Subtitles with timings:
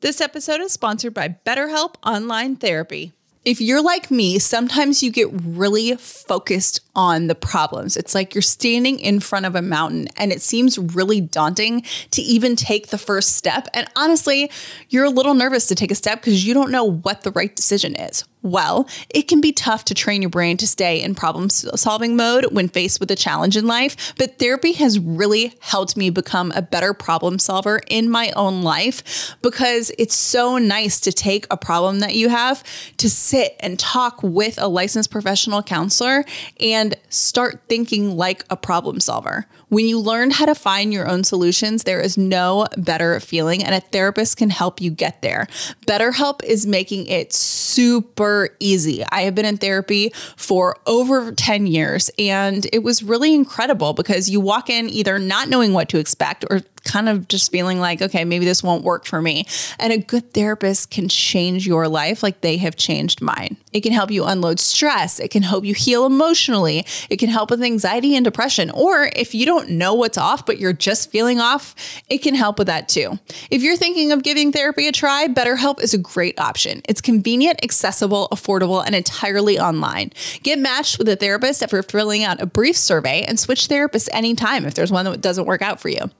[0.00, 3.14] This episode is sponsored by BetterHelp Online Therapy.
[3.44, 7.96] If you're like me, sometimes you get really focused on the problems.
[7.96, 11.82] It's like you're standing in front of a mountain and it seems really daunting
[12.12, 13.66] to even take the first step.
[13.74, 14.52] And honestly,
[14.88, 17.54] you're a little nervous to take a step because you don't know what the right
[17.56, 18.22] decision is.
[18.42, 22.46] Well, it can be tough to train your brain to stay in problem solving mode
[22.52, 26.62] when faced with a challenge in life, but therapy has really helped me become a
[26.62, 31.98] better problem solver in my own life because it's so nice to take a problem
[32.00, 32.62] that you have
[32.98, 36.24] to sit and talk with a licensed professional counselor
[36.60, 39.46] and start thinking like a problem solver.
[39.68, 43.74] When you learn how to find your own solutions, there is no better feeling, and
[43.74, 45.46] a therapist can help you get there.
[45.86, 49.04] BetterHelp is making it super easy.
[49.10, 54.30] I have been in therapy for over 10 years, and it was really incredible because
[54.30, 58.02] you walk in either not knowing what to expect or kind of just feeling like,
[58.02, 59.46] okay, maybe this won't work for me.
[59.78, 63.56] And a good therapist can change your life like they have changed mine.
[63.72, 65.20] It can help you unload stress.
[65.20, 66.86] It can help you heal emotionally.
[67.10, 68.70] It can help with anxiety and depression.
[68.70, 71.74] Or if you don't know what's off, but you're just feeling off,
[72.08, 73.18] it can help with that too.
[73.50, 76.82] If you're thinking of giving therapy a try, BetterHelp is a great option.
[76.88, 80.12] It's convenient, accessible, affordable, and entirely online.
[80.42, 84.64] Get matched with a therapist after filling out a brief survey and switch therapists anytime
[84.64, 86.10] if there's one that doesn't work out for you.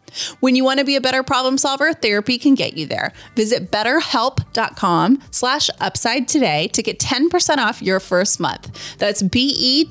[0.48, 3.12] When you want to be a better problem solver, therapy can get you there.
[3.36, 8.96] Visit betterhelp.com slash upside today to get 10% off your first month.
[8.96, 9.84] That's B-E-T-T-E-R-H-E-L-P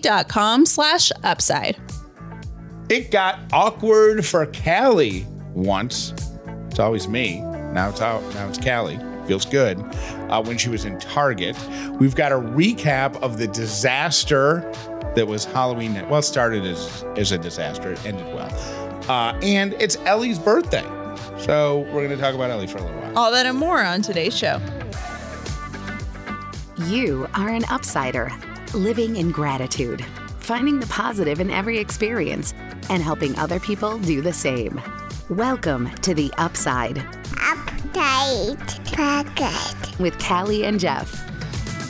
[0.00, 1.80] dot com slash upside.
[2.88, 5.24] It got awkward for Callie
[5.54, 6.12] once.
[6.70, 7.40] It's always me.
[7.40, 8.20] Now it's out.
[8.34, 8.98] Now it's Callie.
[9.28, 9.78] Feels good.
[9.78, 11.56] Uh, when she was in Target,
[12.00, 14.68] we've got a recap of the disaster
[15.14, 15.94] that was Halloween.
[15.94, 16.08] night.
[16.08, 17.92] Well, started as as a disaster.
[17.92, 18.52] It ended well,
[19.08, 20.84] uh, and it's Ellie's birthday.
[21.38, 23.18] So we're going to talk about Ellie for a little while.
[23.18, 24.60] All that and more on today's show.
[26.86, 28.30] You are an upsider,
[28.74, 30.04] living in gratitude,
[30.40, 32.54] finding the positive in every experience,
[32.90, 34.80] and helping other people do the same.
[35.28, 36.98] Welcome to the Upside.
[37.40, 38.58] Upside.
[38.92, 40.00] Pocket.
[40.00, 41.31] With Callie and Jeff.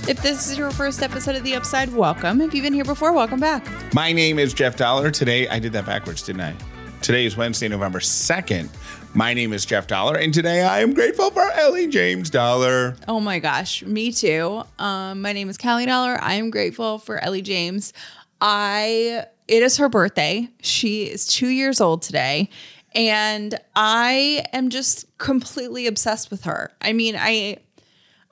[0.08, 2.40] If this is your first episode of The Upside, welcome.
[2.40, 3.64] If you've been here before, welcome back.
[3.94, 5.12] My name is Jeff Dollar.
[5.12, 6.56] Today, I did that backwards, didn't I?
[7.02, 8.68] Today is Wednesday, November 2nd.
[9.14, 12.96] My name is Jeff Dollar, and today I am grateful for Ellie James Dollar.
[13.06, 14.64] Oh my gosh, me too.
[14.80, 16.18] Um, my name is Callie Dollar.
[16.20, 17.92] I am grateful for Ellie James.
[18.40, 20.48] I it is her birthday.
[20.62, 22.50] She is two years old today.
[22.94, 26.72] And I am just completely obsessed with her.
[26.82, 27.58] I mean, I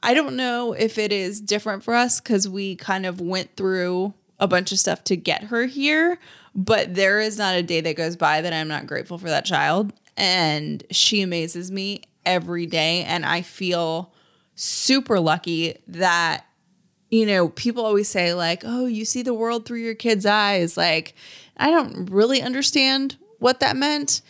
[0.03, 4.15] I don't know if it is different for us because we kind of went through
[4.39, 6.19] a bunch of stuff to get her here,
[6.55, 9.45] but there is not a day that goes by that I'm not grateful for that
[9.45, 9.93] child.
[10.17, 13.05] And she amazes me every day.
[13.05, 14.13] And I feel
[14.55, 16.47] super lucky that,
[17.11, 20.77] you know, people always say, like, oh, you see the world through your kid's eyes.
[20.77, 21.15] Like,
[21.57, 24.23] I don't really understand what that meant.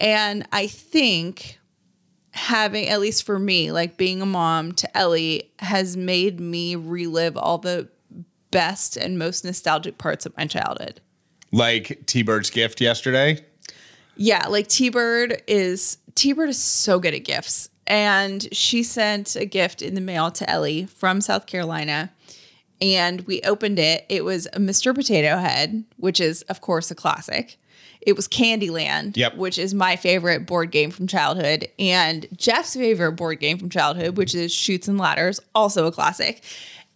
[0.00, 1.58] And I think
[2.32, 7.36] having at least for me like being a mom to ellie has made me relive
[7.36, 7.88] all the
[8.50, 11.00] best and most nostalgic parts of my childhood.
[11.52, 13.44] Like t-bird's gift yesterday?
[14.16, 17.68] Yeah like t-bird is t-bird is so good at gifts.
[17.86, 22.12] And she sent a gift in the mail to ellie from south carolina
[22.80, 24.06] and we opened it.
[24.08, 27.58] It was a mr potato head which is of course a classic
[28.04, 29.36] it was Candyland, yep.
[29.36, 34.16] which is my favorite board game from childhood, and Jeff's favorite board game from childhood,
[34.16, 36.42] which is Chutes and Ladders, also a classic.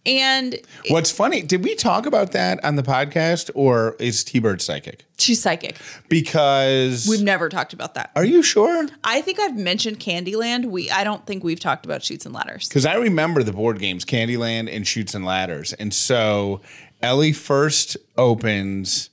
[0.05, 0.57] And
[0.87, 5.03] what's funny, did we talk about that on the podcast or is T Bird psychic?
[5.17, 5.75] She's psychic.
[6.07, 8.11] Because we've never talked about that.
[8.15, 8.87] Are you sure?
[9.03, 10.67] I think I've mentioned Candyland.
[10.67, 12.69] We I don't think we've talked about Chutes and Ladders.
[12.69, 15.73] Because I remember the board games, Candyland and Chutes and Ladders.
[15.73, 16.61] And so
[17.01, 19.09] Ellie first opens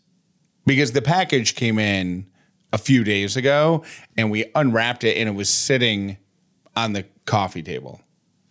[0.66, 2.26] because the package came in
[2.72, 3.84] a few days ago
[4.16, 6.16] and we unwrapped it and it was sitting
[6.76, 8.00] on the coffee table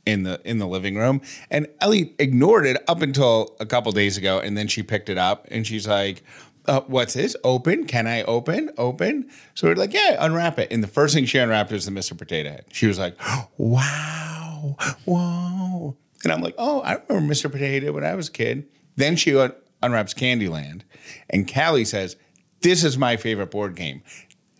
[0.06, 4.18] in the in the living room and Ellie ignored it up until a couple days
[4.18, 6.24] ago and then she picked it up and she's like
[6.66, 7.36] uh, what's this?
[7.44, 7.86] Open?
[7.86, 8.72] Can I open?
[8.78, 9.30] Open?
[9.54, 10.72] So we're like, yeah, unwrap it.
[10.72, 12.18] And the first thing she unwrapped was the Mr.
[12.18, 12.66] Potato Head.
[12.72, 13.18] She was like,
[13.58, 15.98] wow, whoa.
[16.24, 17.52] And I'm like, oh, I remember Mr.
[17.52, 18.66] Potato Head when I was a kid.
[18.96, 19.34] Then she
[19.84, 20.82] unwraps Candyland.
[21.30, 22.16] And Callie says,
[22.62, 24.02] this is my favorite board game.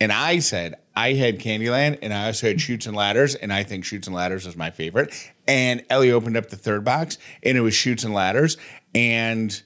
[0.00, 3.34] And I said, I had Candyland and I also had Chutes and Ladders.
[3.34, 5.14] And I think Chutes and Ladders is my favorite.
[5.48, 8.56] And Ellie opened up the third box and it was Chutes and Ladders.
[8.94, 9.60] And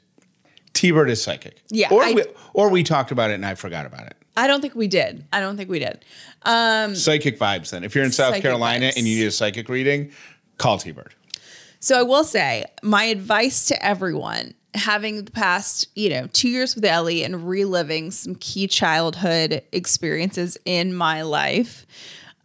[0.74, 1.62] T Bird is psychic.
[1.70, 2.24] Yeah, Or, I- we,
[2.54, 4.14] or we talked about it and I forgot about it.
[4.36, 5.26] I don't think we did.
[5.32, 6.04] I don't think we did.
[6.44, 7.82] Um, Psychic vibes then.
[7.82, 8.96] If you're in South Carolina vibes.
[8.96, 10.12] and you need a psychic reading,
[10.58, 11.14] call T Bird.
[11.80, 16.74] So I will say my advice to everyone having the past, you know, two years
[16.74, 21.86] with Ellie and reliving some key childhood experiences in my life,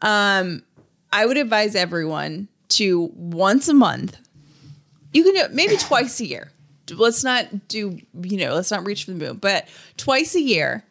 [0.02, 0.64] um,
[1.12, 4.18] I would advise everyone to once a month,
[5.14, 6.52] you can do it maybe twice a year.
[6.90, 10.84] Let's not do, you know, let's not reach for the moon, but twice a year,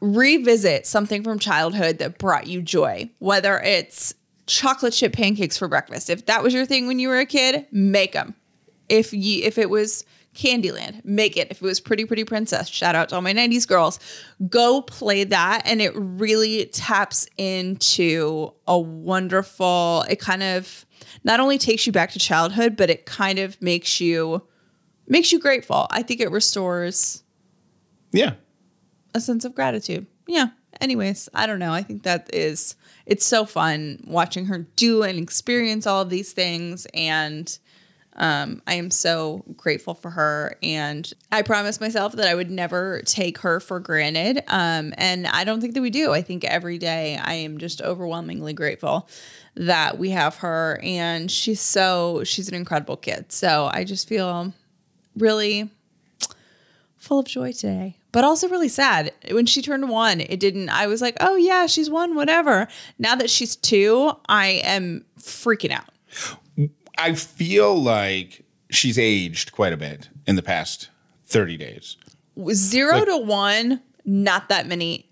[0.00, 4.14] revisit something from childhood that brought you joy, whether it's
[4.46, 6.10] chocolate chip pancakes for breakfast.
[6.10, 8.34] If that was your thing when you were a kid, make them.
[8.88, 10.04] If you if it was
[10.34, 11.48] Candyland, make it.
[11.50, 13.98] If it was Pretty Pretty Princess, shout out to all my 90s girls.
[14.48, 20.84] Go play that and it really taps into a wonderful it kind of
[21.24, 24.42] not only takes you back to childhood, but it kind of makes you
[25.08, 25.86] makes you grateful.
[25.90, 27.22] I think it restores
[28.12, 28.34] Yeah.
[29.14, 30.06] a sense of gratitude.
[30.26, 30.48] Yeah.
[30.80, 31.72] Anyways, I don't know.
[31.72, 36.32] I think that is it's so fun watching her do and experience all of these
[36.32, 37.58] things and
[38.16, 43.02] um, I am so grateful for her, and I promised myself that I would never
[43.04, 44.42] take her for granted.
[44.48, 46.12] Um, and I don't think that we do.
[46.12, 49.08] I think every day I am just overwhelmingly grateful
[49.54, 53.32] that we have her, and she's so she's an incredible kid.
[53.32, 54.52] So I just feel
[55.16, 55.70] really
[56.96, 59.12] full of joy today, but also really sad.
[59.30, 62.66] When she turned one, it didn't, I was like, oh yeah, she's one, whatever.
[62.98, 65.88] Now that she's two, I am freaking out.
[66.98, 70.88] I feel like she's aged quite a bit in the past
[71.26, 71.96] 30 days.
[72.52, 75.08] Zero Like- to one, not that many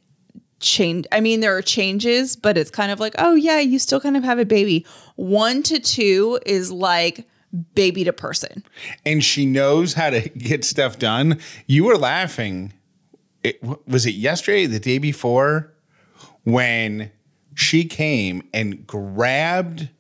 [0.61, 1.07] change.
[1.13, 4.17] I mean, there are changes, but it's kind of like, oh yeah, you still kind
[4.17, 4.87] of have a baby.
[5.17, 7.27] One to two is like
[7.75, 8.65] baby to person.
[9.05, 11.39] And she knows how to get stuff done.
[11.67, 12.73] You were laughing.
[13.43, 15.75] It, was it yesterday, the day before,
[16.45, 17.11] when
[17.55, 19.91] she came and grabbed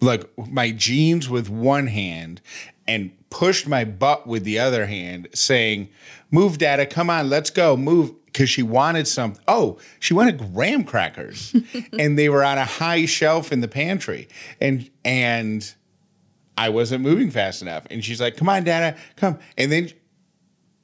[0.00, 2.40] like my jeans with one hand
[2.86, 5.88] and pushed my butt with the other hand, saying,
[6.30, 8.12] Move, Dada, come on, let's go, move.
[8.26, 9.36] Because she wanted some.
[9.46, 11.54] Oh, she wanted graham crackers,
[11.98, 14.26] and they were on a high shelf in the pantry,
[14.60, 15.72] and and
[16.58, 17.86] I wasn't moving fast enough.
[17.90, 19.90] And she's like, "Come on, Dada, come." And then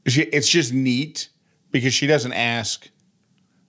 [0.06, 1.28] she, it's just neat
[1.72, 2.88] because she doesn't ask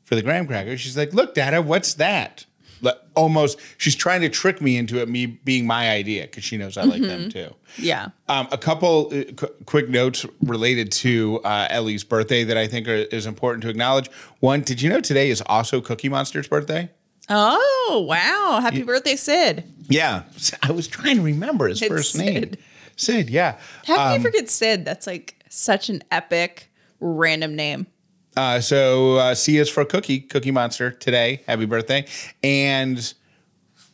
[0.03, 0.79] for the graham crackers.
[0.79, 2.45] She's like, "Look, Dada, what's that?"
[2.81, 6.57] Like, almost, she's trying to trick me into it me being my idea because she
[6.57, 7.53] knows I like them too.
[7.77, 8.09] Yeah.
[8.27, 12.87] Um, a couple uh, qu- quick notes related to uh, Ellie's birthday that I think
[12.87, 14.09] are, is important to acknowledge.
[14.39, 16.89] One, did you know today is also Cookie Monster's birthday?
[17.29, 18.59] Oh, wow.
[18.61, 19.63] Happy birthday, Sid.
[19.87, 20.23] Yeah,
[20.63, 22.33] I was trying to remember his It's first name.
[22.43, 22.57] Sid.
[22.97, 23.57] Sid, yeah.
[23.85, 24.85] How can Um, you forget Sid?
[24.85, 27.87] That's like such an epic random name.
[28.35, 31.41] Uh, so uh, C is for Cookie, Cookie Monster today.
[31.47, 32.05] Happy birthday.
[32.41, 33.13] And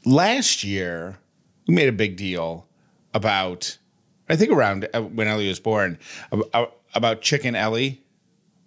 [0.06, 1.18] last year,
[1.68, 2.68] we made a big deal
[3.14, 3.78] about,
[4.30, 5.98] I think around uh, when Ellie was born,
[6.32, 8.04] about, about Chicken Ellie,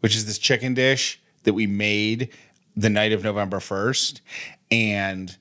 [0.01, 2.31] which is this chicken dish that we made
[2.77, 4.21] the night of November 1st.
[4.73, 5.37] And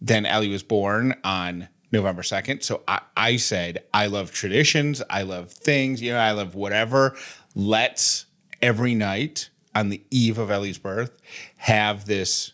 [0.00, 2.62] then Ellie was born on November 2nd.
[2.62, 5.02] So I, I said, I love traditions.
[5.10, 6.00] I love things.
[6.00, 7.16] You know, I love whatever.
[7.54, 8.26] Let's
[8.62, 11.16] every night on the eve of Ellie's birth
[11.56, 12.52] have this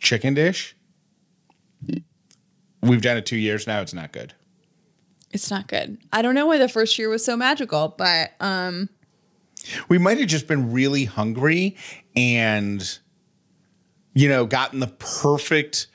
[0.00, 0.76] chicken dish.
[2.82, 3.80] We've done it two years now.
[3.80, 4.34] It's not good.
[5.30, 5.98] It's not good.
[6.12, 8.88] I don't know why the first year was so magical, but um
[9.88, 11.76] We might have just been really hungry
[12.16, 12.98] and,
[14.12, 15.86] you know, gotten the perfect,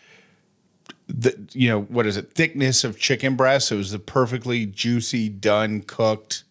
[1.08, 3.72] the you know what is it thickness of chicken breast.
[3.74, 6.46] It was the perfectly juicy, done, cooked.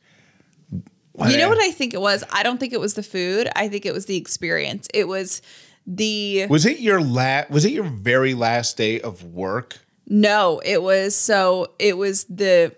[1.27, 2.25] You know what I think it was?
[2.31, 3.49] I don't think it was the food.
[3.57, 4.89] I think it was the experience.
[4.95, 5.43] It was
[5.87, 7.51] the was it your last?
[7.51, 9.79] Was it your very last day of work?
[10.09, 12.75] No, it was so it was the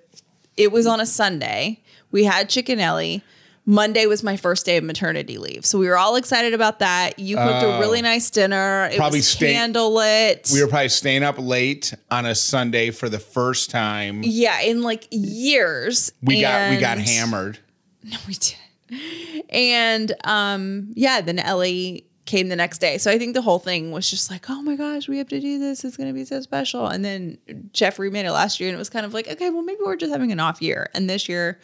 [0.57, 1.81] it was on a Sunday.
[2.11, 3.23] We had chicken Ellie.
[3.67, 5.65] Monday was my first day of maternity leave.
[5.65, 7.19] So we were all excited about that.
[7.19, 7.79] You cooked a oh.
[7.79, 8.87] really nice dinner.
[8.87, 8.97] It Oh.
[8.97, 10.53] Probably was stay- candlelit.
[10.53, 14.23] We were probably staying up late on a Sunday for the first time.
[14.25, 16.11] yeah, in like years.
[16.23, 17.59] We got we got hammered.
[18.05, 19.47] No, we didn't.
[19.51, 22.97] And um, yeah, then Ellie came the next day.
[22.99, 25.41] So I think the whole thing was just like, oh my gosh, we have to
[25.41, 25.85] do this.
[25.85, 26.87] It's going to be so special.
[26.87, 27.39] And then
[27.73, 29.97] Jeffrey made it last year and it was kind of like, okay, well, maybe we're
[29.97, 30.89] just having an off year.
[30.95, 31.61] And this year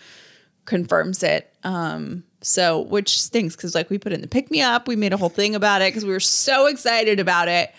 [0.65, 1.55] confirms it.
[1.65, 5.13] Um, so, which stinks because like we put in the pick me up, we made
[5.13, 7.73] a whole thing about it because we were so excited about it.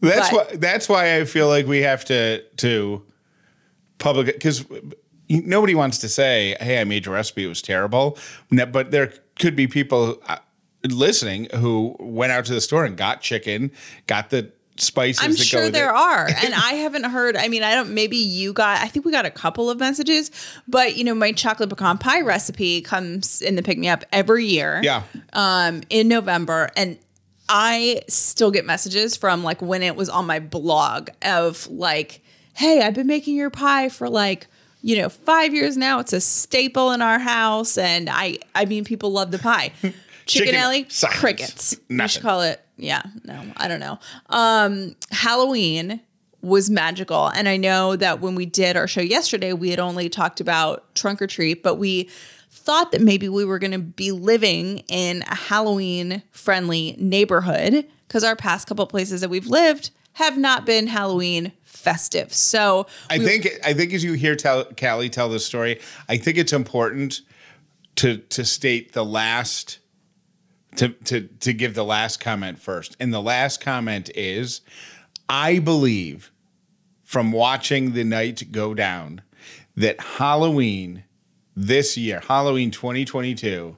[0.00, 0.56] That's But- why.
[0.56, 3.02] That's why I feel like we have to to
[3.98, 4.64] public because
[5.28, 8.18] nobody wants to say, "Hey, I made your recipe; it was terrible."
[8.50, 10.38] But there could be people uh,
[10.84, 13.70] listening who went out to the store and got chicken,
[14.06, 15.24] got the spices.
[15.24, 15.96] I'm sure there it.
[15.96, 16.28] are.
[16.44, 19.24] And I haven't heard, I mean, I don't, maybe you got, I think we got
[19.24, 20.30] a couple of messages,
[20.68, 24.44] but you know, my chocolate pecan pie recipe comes in the pick me up every
[24.44, 24.80] year.
[24.82, 25.02] Yeah.
[25.32, 26.70] Um, in November.
[26.76, 26.98] And
[27.48, 32.22] I still get messages from like when it was on my blog of like,
[32.54, 34.46] hey, I've been making your pie for like,
[34.86, 35.98] you know, five years now.
[35.98, 37.76] It's a staple in our house.
[37.76, 39.72] And I, I mean, people love the pie.
[39.82, 39.94] Chicken,
[40.26, 41.18] Chicken, Ellie, silence.
[41.18, 41.76] crickets.
[41.88, 42.08] We Nothing.
[42.08, 43.98] should call it, yeah, no, I don't know.
[44.28, 46.00] Um, Halloween
[46.40, 47.26] was magical.
[47.26, 50.94] And I know that when we did our show yesterday, we had only talked about
[50.94, 52.08] trunk or treat, but we
[52.48, 58.22] thought that maybe we were going to be living in a Halloween friendly neighborhood because
[58.22, 62.32] our past couple places that we've lived have not been Halloween festive.
[62.32, 66.38] So I think I think as you hear tell, Callie tell this story, I think
[66.38, 67.20] it's important
[67.96, 69.78] to to state the last
[70.76, 72.96] to to to give the last comment first.
[72.98, 74.62] And the last comment is
[75.28, 76.32] I believe
[77.04, 79.22] from watching the night go down
[79.76, 81.04] that Halloween
[81.54, 83.76] this year, Halloween 2022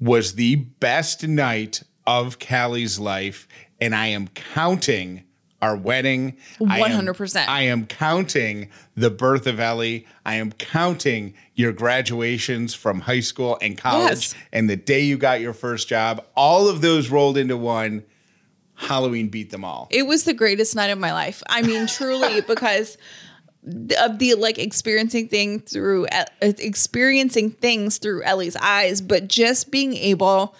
[0.00, 3.46] was the best night of Callie's life
[3.80, 5.24] and I am counting
[5.64, 6.36] our wedding.
[6.60, 7.48] 100%.
[7.48, 10.06] I am counting the birth of Ellie.
[10.24, 14.34] I am counting your graduations from high school and college Yes.
[14.52, 16.24] and the day you got your first job.
[16.36, 18.04] All of those rolled into one.
[18.76, 19.86] Halloween beat them all.
[19.92, 21.42] it was the greatest night of my life.
[21.48, 22.98] I mean, truly, because
[24.00, 29.94] of the like experiencing thing through uh, experiencing things through Ellie's eyes, but just being
[29.94, 30.56] able.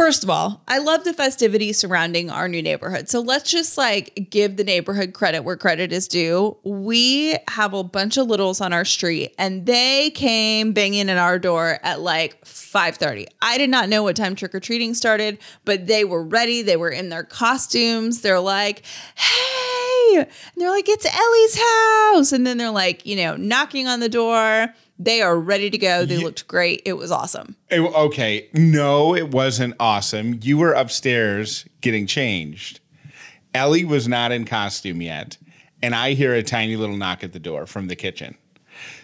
[0.00, 3.10] First of all, I love the festivities surrounding our new neighborhood.
[3.10, 6.56] So let's just like give the neighborhood credit where credit is due.
[6.64, 11.38] We have a bunch of littles on our street and they came banging at our
[11.38, 13.26] door at like 5:30.
[13.42, 16.62] I did not know what time trick or treating started, but they were ready.
[16.62, 18.22] They were in their costumes.
[18.22, 18.84] They're like,
[19.16, 20.26] "Hey!" And
[20.56, 24.74] they're like, "It's Ellie's house." And then they're like, you know, knocking on the door.
[25.02, 26.04] They are ready to go.
[26.04, 26.82] They looked great.
[26.84, 27.56] It was awesome.
[27.70, 30.38] Eh, Okay, no, it wasn't awesome.
[30.42, 32.80] You were upstairs getting changed.
[33.54, 35.38] Ellie was not in costume yet,
[35.82, 38.36] and I hear a tiny little knock at the door from the kitchen.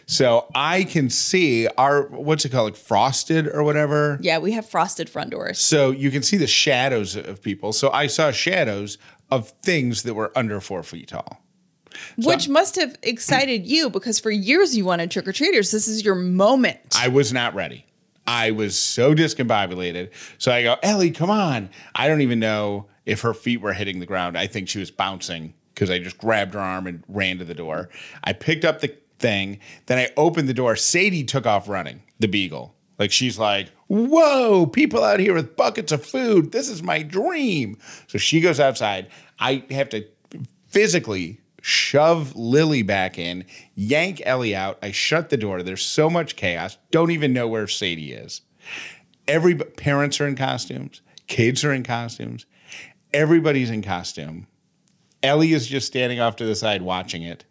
[0.07, 4.19] So I can see our what's it called, like frosted or whatever.
[4.21, 5.59] Yeah, we have frosted front doors.
[5.59, 7.73] So you can see the shadows of people.
[7.73, 8.99] So I saw shadows
[9.31, 11.43] of things that were under four feet tall.
[12.17, 15.71] Which must have excited you because for years you wanted trick or treaters.
[15.71, 16.79] This is your moment.
[16.97, 17.87] I was not ready.
[18.27, 20.11] I was so discombobulated.
[20.39, 21.71] So I go, Ellie, come on.
[21.95, 24.37] I don't even know if her feet were hitting the ground.
[24.37, 27.55] I think she was bouncing because I just grabbed her arm and ran to the
[27.55, 27.89] door.
[28.25, 29.61] I picked up the thing.
[29.87, 30.75] Then I opened the door.
[30.75, 32.75] Sadie took off running, the beagle.
[32.99, 36.53] Like she's like, whoa, people out here with buckets of food.
[36.53, 37.79] This is my dream.
[38.07, 39.09] So she goes outside.
[39.39, 40.07] I have to
[40.69, 43.45] physically shove Lily back in,
[43.75, 44.79] yank Ellie out.
[44.83, 45.65] I shut the door.
[45.65, 46.79] There's so much chaos.
[46.93, 48.43] Don't even know where Sadie is.
[49.27, 52.47] Every parents are in costumes, kids are in costumes,
[53.13, 54.47] everybody's in costume.
[55.25, 57.45] Ellie is just standing off to the side watching it,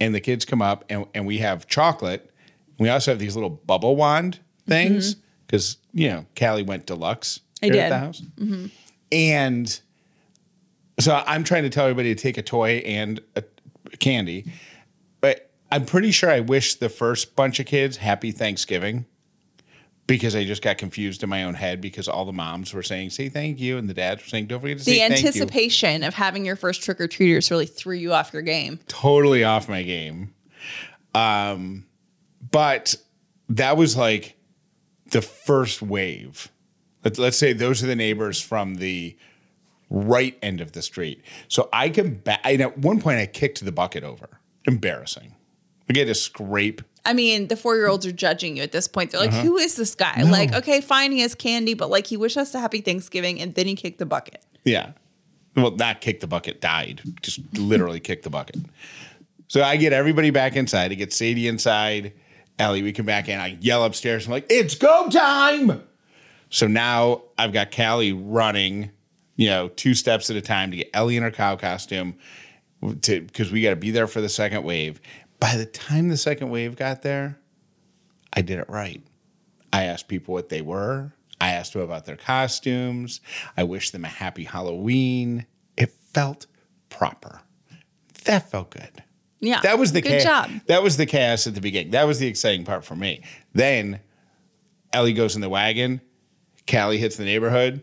[0.00, 2.32] and the kids come up and, and we have chocolate.
[2.80, 5.20] We also have these little bubble wand things mm-hmm.
[5.46, 7.92] because you know Callie went deluxe I here at did.
[7.92, 8.66] the house, mm-hmm.
[9.12, 9.80] and
[10.98, 13.42] so I'm trying to tell everybody to take a toy and a
[14.02, 14.52] candy,
[15.20, 19.06] but I'm pretty sure I wish the first bunch of kids happy Thanksgiving
[20.06, 23.10] because I just got confused in my own head because all the moms were saying
[23.10, 25.22] say thank you and the dads were saying don't forget to the say thank you.
[25.22, 28.80] The anticipation of having your first trick or treaters really threw you off your game.
[28.88, 30.34] Totally off my game.
[31.14, 31.86] Um,
[32.50, 32.96] but
[33.48, 34.36] that was like
[35.10, 36.50] the first wave.
[37.04, 39.16] Let's, let's say those are the neighbors from the
[39.94, 41.22] right end of the street.
[41.48, 44.40] So I can ba- and at one point I kicked the bucket over.
[44.66, 45.34] Embarrassing.
[45.88, 46.82] I get to scrape.
[47.04, 49.10] I mean, the four year olds are judging you at this point.
[49.10, 49.42] They're like, Uh-huh.
[49.42, 50.22] who is this guy?
[50.22, 53.54] Like, okay, fine, he has candy, but like, he wished us a happy Thanksgiving and
[53.54, 54.42] then he kicked the bucket.
[54.64, 54.92] Yeah.
[55.56, 57.02] Well, not kick the bucket, died.
[57.20, 58.56] Just literally kicked the bucket.
[59.48, 60.92] So I get everybody back inside.
[60.92, 62.12] I get Sadie inside,
[62.58, 63.38] Ellie, we come back in.
[63.38, 64.26] I yell upstairs.
[64.26, 65.82] I'm like, it's go time.
[66.48, 68.90] So now I've got Callie running,
[69.42, 72.14] you know, two steps at a time to get Ellie in her cow costume
[73.00, 75.00] to because we got to be there for the second wave.
[75.40, 77.40] By the time the second wave got there,
[78.32, 79.02] I did it right.
[79.72, 81.12] I asked people what they were.
[81.40, 83.20] I asked them about their costumes.
[83.56, 85.44] I wished them a happy Halloween.
[85.76, 86.46] It felt
[86.88, 87.40] proper.
[88.22, 89.02] That felt good.
[89.40, 89.58] Yeah.
[89.62, 90.60] That was the good cha- job.
[90.66, 91.90] That was the chaos at the beginning.
[91.90, 93.24] That was the exciting part for me.
[93.54, 93.98] Then
[94.92, 96.00] Ellie goes in the wagon.
[96.70, 97.82] Callie hits the neighborhood.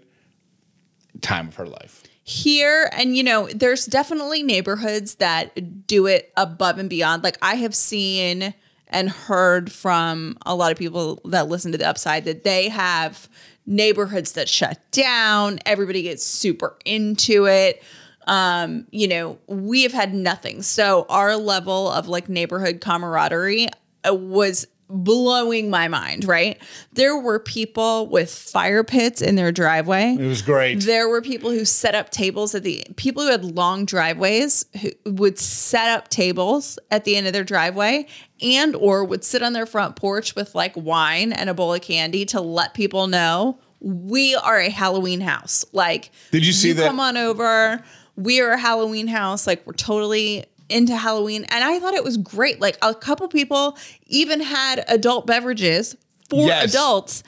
[1.21, 2.03] Time of her life.
[2.23, 7.23] here and you know there's definitely neighborhoods that do it above and beyond.
[7.23, 8.53] Like i have seen
[8.87, 13.27] and heard from a lot of people that listen to the upside that they have
[13.65, 15.59] neighborhoods that shut down.
[15.65, 17.81] Everybody gets super into it.
[18.27, 20.61] Um you know we have had nothing.
[20.61, 23.69] So our level of like neighborhood camaraderie
[24.07, 26.59] uh, was blowing my mind right
[26.93, 30.81] there were people with fire pits in their driveway It was great.
[30.81, 34.89] there were people who set up tables at the people who had long driveways who
[35.05, 38.07] would set up tables at the end of their driveway
[38.41, 41.81] and or would sit on their front porch with like wine and a bowl of
[41.81, 45.63] candy to let people know we are a Halloween house.
[45.71, 47.81] Like Did you see that- Come on over.
[48.17, 49.47] We are a Halloween house.
[49.47, 51.45] Like we're totally into Halloween.
[51.49, 52.59] And I thought it was great.
[52.61, 55.95] Like a couple people even had adult beverages
[56.29, 56.73] for Yes.
[56.73, 57.23] adults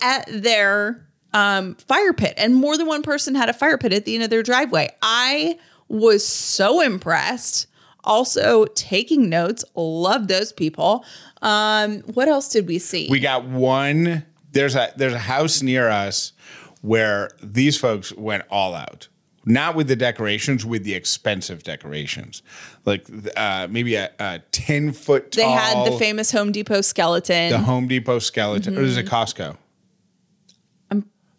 [0.00, 4.04] at their um, fire pit, and more than one person had a fire pit at
[4.06, 4.88] the end of their driveway.
[5.02, 7.66] I was so impressed.
[8.04, 9.64] Also, taking notes.
[9.74, 11.04] Love those people.
[11.42, 13.06] Um, what else did we see?
[13.10, 14.24] We got one.
[14.52, 16.32] There's a there's a house near us
[16.80, 19.08] where these folks went all out.
[19.44, 22.42] Not with the decorations, with the expensive decorations,
[22.84, 25.32] like uh, maybe a, a ten foot.
[25.32, 25.44] Tall.
[25.44, 27.50] They had the famous Home Depot skeleton.
[27.50, 29.56] the Home Depot skeleton, or is it Costco?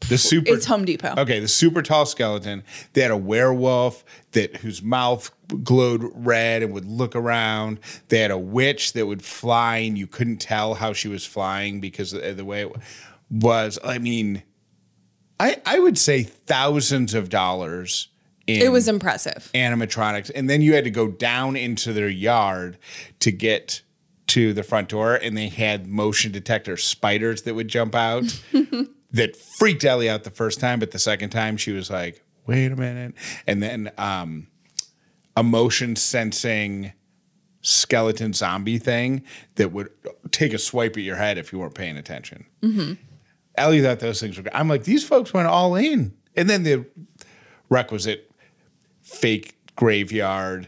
[0.10, 0.54] the super.
[0.54, 1.14] it's Home Depot.
[1.18, 2.64] Okay, the super tall skeleton.
[2.94, 5.32] They had a werewolf that whose mouth
[5.64, 7.80] glowed red and would look around.
[8.10, 11.80] They had a witch that would fly, and you couldn't tell how she was flying
[11.80, 12.76] because of the way it
[13.30, 13.80] was.
[13.84, 14.44] I mean,
[15.90, 18.10] would say thousands of dollars.
[18.46, 19.50] In It was impressive.
[19.56, 22.78] animatronics, and then you had to go down into their yard
[23.22, 23.82] to get
[24.28, 28.40] to the front door, and they had motion detector spiders that would jump out.
[29.12, 32.72] that freaked Ellie out the first time, but the second time she was like, "Wait
[32.72, 33.16] a minute!"
[33.48, 34.48] And then um,
[35.36, 36.94] a motion sensing
[37.62, 39.24] skeleton zombie thing
[39.56, 39.90] that would
[40.30, 42.46] take a swipe at your head if you weren't paying attention.
[43.60, 44.44] Ellie thought those things were.
[44.44, 44.54] good.
[44.54, 46.86] I'm like, these folks went all in, and then the
[47.70, 48.32] requisite
[49.02, 50.68] fake graveyard,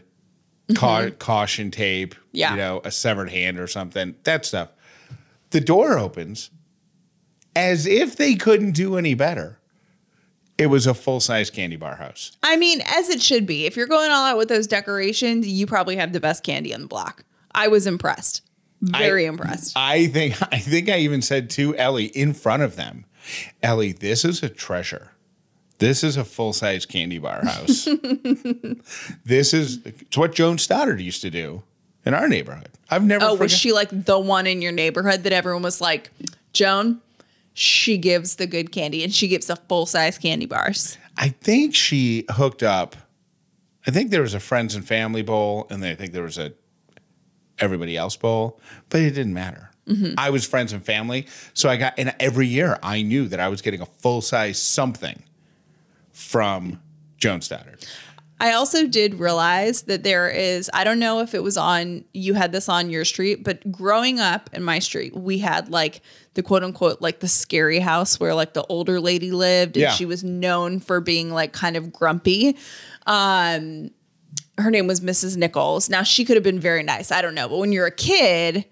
[0.74, 1.16] ca- mm-hmm.
[1.16, 2.52] caution tape, Yeah.
[2.52, 4.14] you know, a severed hand or something.
[4.24, 4.70] That stuff.
[5.50, 6.50] The door opens
[7.54, 9.58] as if they couldn't do any better.
[10.58, 12.36] It was a full size candy bar house.
[12.42, 13.66] I mean, as it should be.
[13.66, 16.82] If you're going all out with those decorations, you probably have the best candy on
[16.82, 17.24] the block.
[17.54, 18.42] I was impressed.
[18.82, 19.72] Very I- impressed.
[19.76, 23.04] I think I think I even said to Ellie in front of them,
[23.62, 25.12] Ellie, this is a treasure.
[25.78, 27.88] This is a full size candy bar house.
[29.24, 31.62] this is it's what Joan Stoddard used to do
[32.04, 32.68] in our neighborhood.
[32.90, 33.24] I've never.
[33.24, 36.10] Oh, was she like the one in your neighborhood that everyone was like,
[36.52, 37.00] Joan?
[37.54, 40.96] She gives the good candy and she gives the full size candy bars.
[41.16, 42.96] I think she hooked up.
[43.86, 46.52] I think there was a friends and family bowl, and I think there was a
[47.62, 49.70] everybody else bowl, but it didn't matter.
[50.16, 53.48] I was friends and family, so I got and every year I knew that I
[53.48, 55.22] was getting a full size something
[56.12, 56.80] from
[57.18, 57.84] Joan Stoddard.
[58.40, 62.34] I also did realize that there is, I don't know if it was on, you
[62.34, 66.00] had this on your street, but growing up in my street, we had like
[66.34, 69.90] the quote unquote, like the scary house where like the older lady lived and Yeah.
[69.92, 72.56] she was known for being like kind of grumpy.
[73.06, 73.90] Um,
[74.58, 75.36] her name was Mrs.
[75.36, 75.88] Nichols.
[75.88, 77.10] Now she could have been very nice.
[77.10, 77.48] I don't know.
[77.48, 78.64] But when you're a kid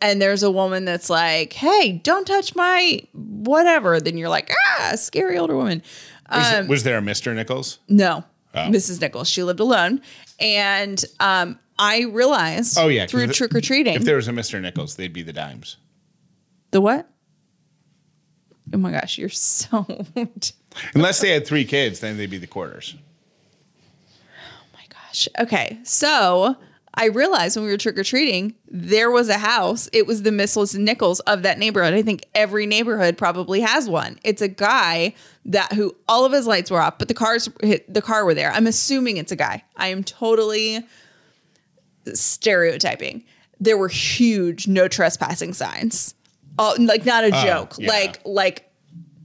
[0.00, 4.92] and there's a woman that's like, hey, don't touch my whatever, then you're like, ah,
[4.96, 5.82] scary older woman.
[6.32, 7.34] Was, was there a Mr.
[7.34, 7.78] Nichols?
[7.88, 8.68] No, Oh.
[8.70, 9.00] Mrs.
[9.00, 9.28] Nichols.
[9.28, 10.00] She lived alone,
[10.40, 12.78] and um, I realized.
[12.78, 13.94] Oh, yeah, through trick or treating.
[13.94, 14.60] If there was a Mr.
[14.60, 15.76] Nichols, they'd be the dimes.
[16.70, 17.08] the what?
[18.72, 19.86] Oh my gosh, you're so.
[20.94, 22.94] Unless they had three kids, then they'd be the quarters.
[25.14, 25.28] Gosh.
[25.38, 26.56] Okay, so
[26.94, 29.88] I realized when we were trick or treating, there was a house.
[29.92, 30.76] It was the Mrs.
[30.78, 31.94] Nichols of that neighborhood.
[31.94, 34.18] I think every neighborhood probably has one.
[34.22, 37.48] It's a guy that who all of his lights were off, but the cars
[37.88, 38.52] the car were there.
[38.52, 39.64] I'm assuming it's a guy.
[39.76, 40.86] I am totally
[42.12, 43.24] stereotyping.
[43.60, 46.14] there were huge no trespassing signs.
[46.58, 47.74] Oh, like not a oh, joke.
[47.78, 47.88] yeah.
[47.88, 48.70] Like like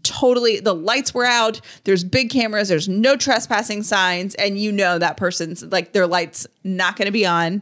[0.09, 1.61] totally the lights were out.
[1.85, 6.47] There's big cameras, there's no trespassing signs and you know that person's like their lights
[6.63, 7.61] not going to be on.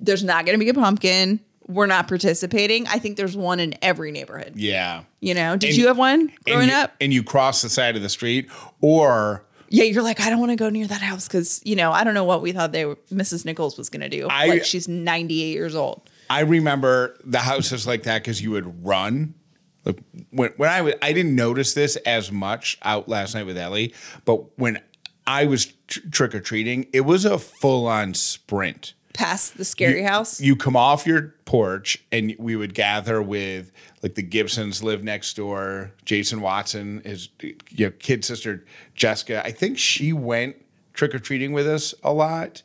[0.00, 1.40] There's not going to be a pumpkin.
[1.66, 2.86] We're not participating.
[2.88, 4.52] I think there's one in every neighborhood.
[4.56, 5.04] Yeah.
[5.20, 6.94] You know, did And- you have one And growing you, up?
[7.00, 8.50] and you cross the side of the street,
[8.82, 11.90] or Yeah, you're like, I don't want to go near that house because you know
[11.90, 13.44] I don't know what we thought they were, Mrs.
[13.46, 14.26] Nichols was going to do.
[14.28, 16.02] I- like she's 98 years old.
[16.28, 19.34] I remember the houses like that because you would run.
[19.84, 23.58] Like when when I was, I didn't notice this as much out last night with
[23.58, 23.94] Ellie,
[24.24, 24.80] but when
[25.26, 28.94] I was tr- trick or treating, it was a full on sprint.
[29.12, 30.40] Past the scary house.
[30.40, 33.70] You come off your porch and we would gather with
[34.02, 35.92] like the Gibsons live next door.
[36.04, 39.44] Jason Watson, his you know, kid sister Jessica.
[39.44, 40.56] I think she went
[40.94, 42.62] trick or treating with us a lot.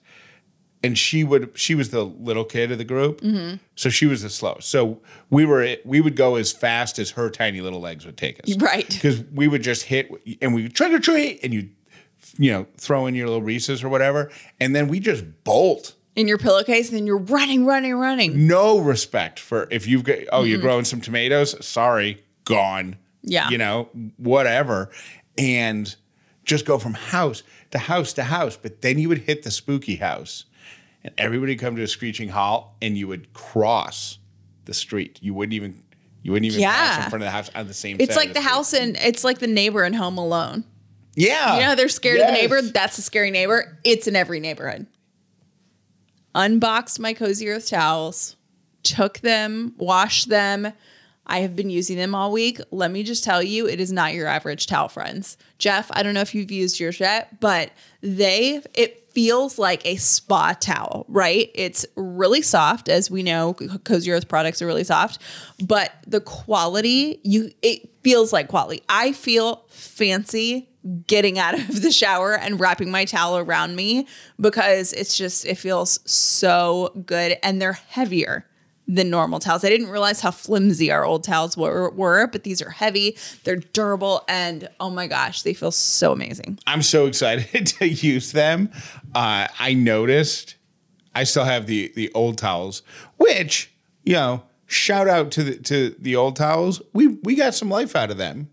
[0.82, 3.22] And she would she was the little kid of the group.
[3.76, 7.30] So she was the slow So we were we would go as fast as her
[7.30, 8.56] tiny little legs would take us.
[8.58, 8.88] Right.
[8.88, 10.10] Because we would just hit
[10.42, 11.70] and we would trick or treat and you
[12.38, 14.30] you know, throw in your little Reese's or whatever.
[14.60, 18.48] And then we just bolt in your pillowcase, and then you're running, running, running.
[18.48, 20.68] no respect for if you've got oh you're mm-hmm.
[20.68, 23.50] growing some tomatoes sorry gone Yeah.
[23.50, 24.90] you know whatever
[25.38, 25.96] and
[26.44, 29.96] just go from house to house to house but then you would hit the spooky
[29.98, 30.46] house
[31.04, 34.18] and everybody would come to a screeching halt and you would cross
[34.66, 35.82] the street you wouldn't even
[36.22, 37.04] you wouldn't even Yeah.
[37.04, 38.50] in front of the house on the same It's like the street.
[38.52, 40.64] house and it's like the neighbor in Home Alone.
[41.16, 42.62] yeah You know, they're scared of the neighbor.
[42.62, 43.78] That's a scary neighbor.
[43.84, 44.86] It's in every neighborhood.
[46.36, 48.36] Unboxed my Cozy Earth towels,
[48.84, 50.72] took them, washed them.
[51.26, 52.60] I have been using them all week.
[52.72, 55.38] Let me just tell you, it is not your average towel, friends.
[55.58, 59.98] Jeff, I don't know if you've used yours yet, but they, it feels like a
[59.98, 61.52] spa towel, right?
[61.54, 63.54] It's really soft, as we know,
[63.84, 65.22] Cozy Earth products are really soft,
[65.62, 68.82] but the quality, you, it feels like quality.
[68.88, 70.70] I feel fancy
[71.06, 74.08] getting out of the shower and wrapping my towel around me
[74.40, 78.46] because it's just it feels so good and they're heavier
[78.90, 79.64] than normal towels.
[79.64, 83.58] I didn't realize how flimsy our old towels were, were but these are heavy, they're
[83.58, 86.58] durable and oh my gosh, they feel so amazing.
[86.66, 88.72] I'm so excited to use them.
[89.14, 90.56] Uh, I noticed
[91.14, 92.82] I still have the the old towels,
[93.18, 93.72] which
[94.04, 96.82] you know, shout out to the to the old towels.
[96.94, 98.50] We we got some life out of them.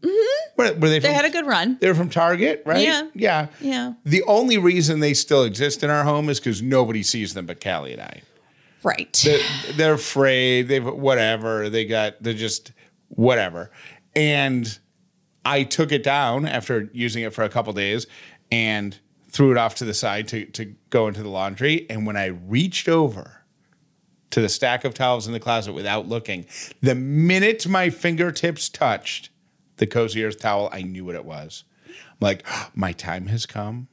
[0.59, 0.99] Were, were they?
[0.99, 1.79] They had a good run.
[1.81, 2.83] They're from Target, right?
[2.83, 3.09] Yeah.
[3.15, 3.93] yeah, Yeah.
[4.05, 7.63] The only reason they still exist in our home is because nobody sees them but
[7.63, 8.23] Callie and I.
[8.87, 9.21] Right.
[9.25, 9.41] They're,
[9.73, 10.69] they're afraid.
[10.69, 11.69] They've whatever.
[11.69, 12.23] They got.
[12.23, 12.71] They're just
[13.09, 13.73] whatever.
[14.15, 14.79] And
[15.45, 18.07] I took it down after using it for a couple days
[18.53, 18.97] and
[19.29, 21.85] threw it off to the side to to go into the laundry.
[21.91, 23.43] And when I reached over
[24.31, 26.47] to the stack of towels in the closet without looking,
[26.81, 29.31] the minute my fingertips touched
[29.79, 31.65] the cozy earth towel, I knew what it was.
[31.89, 32.47] I'm like,
[32.77, 33.89] my time has come.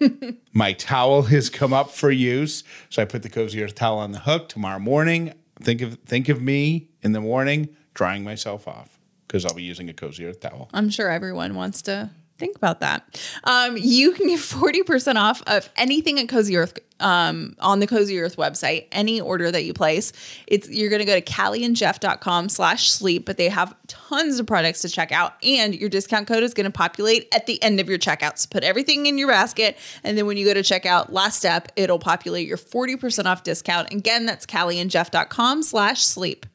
[0.52, 4.12] My towel has come up for use, so I put the cozy earth towel on
[4.12, 5.34] the hook tomorrow morning.
[5.60, 9.88] Think of think of me in the morning drying myself off because I'll be using
[9.88, 10.68] a cozy earth towel.
[10.74, 13.20] I'm sure everyone wants to think about that.
[13.44, 18.18] Um, you can get 40% off of anything at Cozy Earth um, on the Cozy
[18.20, 20.12] Earth website, any order that you place.
[20.46, 24.88] It's you're gonna go to callieandjeff.com slash sleep, but they have tons of products to
[24.88, 28.38] check out, and your discount code is gonna populate at the end of your checkout.
[28.38, 31.70] So put everything in your basket, and then when you go to checkout, last step,
[31.76, 33.92] it'll populate your 40% off discount.
[33.92, 36.46] Again, that's callieandjeff.com slash sleep.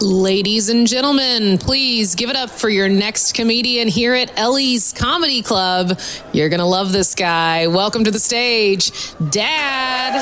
[0.00, 5.40] Ladies and gentlemen, please give it up for your next comedian here at Ellie's Comedy
[5.40, 6.00] Club.
[6.32, 7.68] You're going to love this guy.
[7.68, 8.90] Welcome to the stage,
[9.30, 10.18] Dad.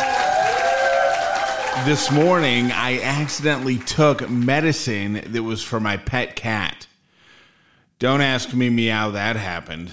[1.86, 6.86] This morning, I accidentally took medicine that was for my pet cat.
[7.98, 9.92] Don't ask me how that happened.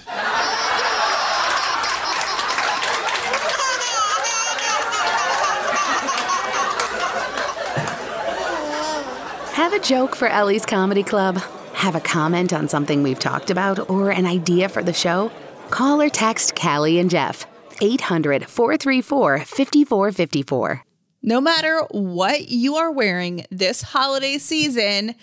[9.60, 11.36] Have a joke for Ellie's Comedy Club?
[11.74, 15.30] Have a comment on something we've talked about or an idea for the show?
[15.68, 17.44] Call or text Callie and Jeff.
[17.82, 20.84] 800 434 5454.
[21.22, 25.14] No matter what you are wearing this holiday season,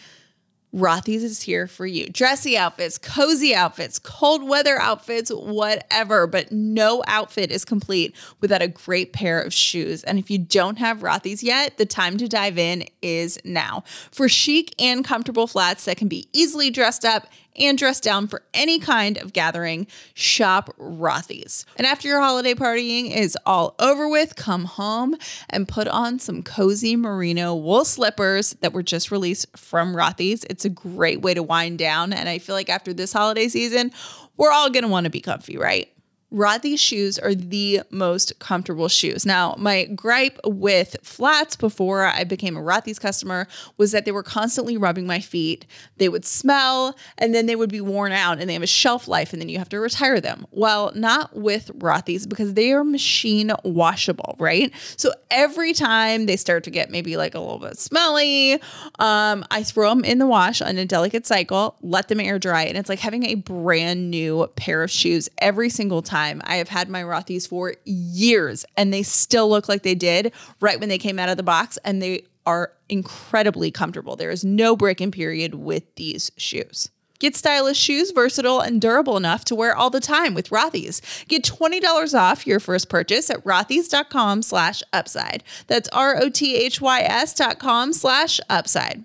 [0.77, 2.07] Rothy's is here for you.
[2.07, 6.27] Dressy outfits, cozy outfits, cold weather outfits, whatever.
[6.27, 10.03] But no outfit is complete without a great pair of shoes.
[10.03, 13.83] And if you don't have Rothy's yet, the time to dive in is now.
[14.11, 18.43] For chic and comfortable flats that can be easily dressed up and dress down for
[18.53, 21.65] any kind of gathering, shop Rothy's.
[21.75, 25.15] And after your holiday partying is all over with, come home
[25.49, 30.43] and put on some cozy merino wool slippers that were just released from Rothy's.
[30.45, 32.13] It's a great way to wind down.
[32.13, 33.91] And I feel like after this holiday season,
[34.37, 35.91] we're all want to be comfy, right?
[36.31, 39.25] Rothy's shoes are the most comfortable shoes.
[39.25, 44.23] Now, my gripe with flats before I became a Rothy's customer was that they were
[44.23, 45.65] constantly rubbing my feet.
[45.97, 49.07] They would smell and then they would be worn out and they have a shelf
[49.07, 50.45] life and then you have to retire them.
[50.51, 54.73] Well, not with Rothy's because they are machine washable, right?
[54.97, 58.55] So every time they start to get maybe like a little bit smelly,
[58.99, 62.63] um, I throw them in the wash on a delicate cycle, let them air dry,
[62.63, 66.41] and it's like having a brand new pair of shoes every single time time.
[66.45, 70.79] I have had my Rothy's for years and they still look like they did right
[70.79, 74.15] when they came out of the box and they are incredibly comfortable.
[74.15, 76.89] There is no break-in period with these shoes.
[77.19, 81.01] Get stylish shoes, versatile and durable enough to wear all the time with Rothy's.
[81.27, 85.43] Get $20 off your first purchase at rothys.com slash upside.
[85.65, 89.03] That's R-O-T-H-Y-S dot com slash upside.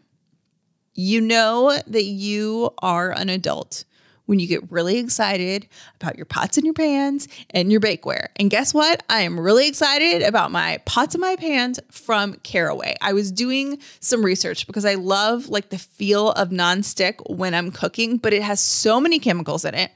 [0.95, 3.85] You know that you are an adult
[4.33, 5.69] when you get really excited
[6.01, 8.29] about your pots and your pans and your bakeware.
[8.37, 9.03] And guess what?
[9.11, 12.97] I am really excited about my pots and my pans from Caraway.
[13.03, 17.71] I was doing some research because I love like the feel of nonstick when I'm
[17.71, 19.93] cooking, but it has so many chemicals in it.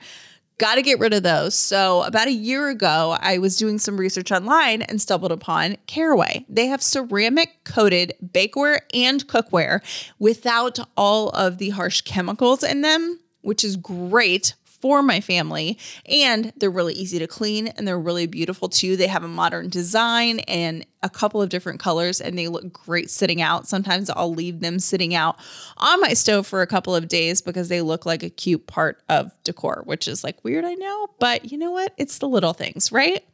[0.58, 1.54] Got to get rid of those.
[1.54, 6.44] So, about a year ago, I was doing some research online and stumbled upon Caraway.
[6.48, 9.80] They have ceramic coated bakeware and cookware
[10.18, 15.78] without all of the harsh chemicals in them which is great for my family.
[16.06, 18.96] And they're really easy to clean and they're really beautiful too.
[18.96, 23.08] They have a modern design and a couple of different colors and they look great
[23.10, 23.66] sitting out.
[23.66, 25.36] Sometimes I'll leave them sitting out
[25.78, 29.02] on my stove for a couple of days because they look like a cute part
[29.08, 31.92] of decor, which is like weird, I know, but you know what?
[31.96, 33.24] It's the little things, right?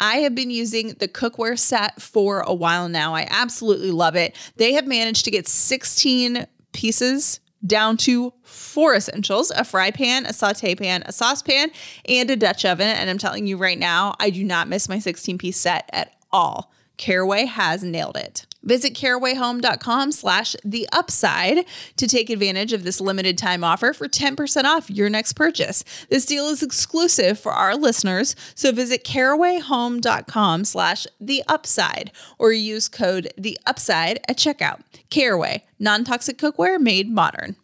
[0.00, 3.14] I have been using the cookware set for a while now.
[3.14, 4.36] I absolutely love it.
[4.56, 10.32] They have managed to get 16 pieces down to four essentials a fry pan, a
[10.32, 11.70] saute pan, a saucepan,
[12.06, 12.88] and a Dutch oven.
[12.88, 16.12] And I'm telling you right now, I do not miss my 16 piece set at
[16.30, 16.72] all.
[16.96, 18.46] Caraway has nailed it.
[18.62, 21.64] Visit carawayhome.com slash the upside
[21.96, 25.84] to take advantage of this limited time offer for 10% off your next purchase.
[26.10, 32.88] This deal is exclusive for our listeners, so visit carawayhome.com slash the upside or use
[32.88, 34.80] code the upside at checkout.
[35.10, 37.56] Caraway, non-toxic cookware made modern.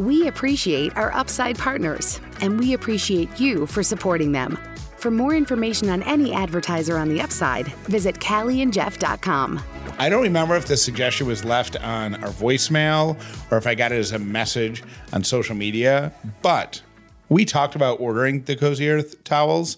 [0.00, 4.58] We appreciate our upside partners, and we appreciate you for supporting them.
[5.04, 9.62] For more information on any advertiser on the upside, visit callieandjeff.com.
[9.98, 13.92] I don't remember if the suggestion was left on our voicemail or if I got
[13.92, 16.80] it as a message on social media, but
[17.28, 19.76] we talked about ordering the Cozy Earth towels.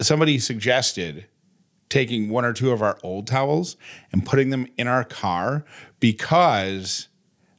[0.00, 1.26] Somebody suggested
[1.88, 3.76] taking one or two of our old towels
[4.10, 5.64] and putting them in our car
[6.00, 7.06] because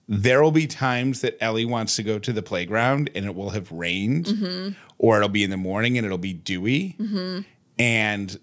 [0.05, 3.51] there will be times that Ellie wants to go to the playground and it will
[3.51, 6.95] have rained mm-hmm or it'll be in the morning and it'll be dewy.
[6.99, 7.39] Mm-hmm.
[7.79, 8.39] And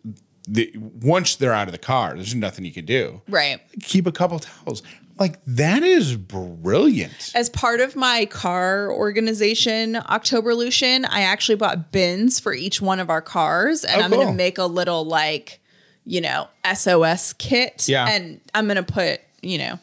[0.49, 3.23] the, once they're out of the car, there's nothing you can do.
[3.29, 3.61] Right.
[3.83, 4.83] Keep a couple towels.
[5.19, 7.33] Like that is brilliant.
[7.35, 13.01] As part of my car organization, October Lucian, I actually bought bins for each one
[13.01, 15.61] of our cars, and Oh, I'm going to make a little like,
[16.05, 17.89] you know, SOS kit.
[17.89, 18.07] Yeah.
[18.07, 19.79] And I'm going to put, you know,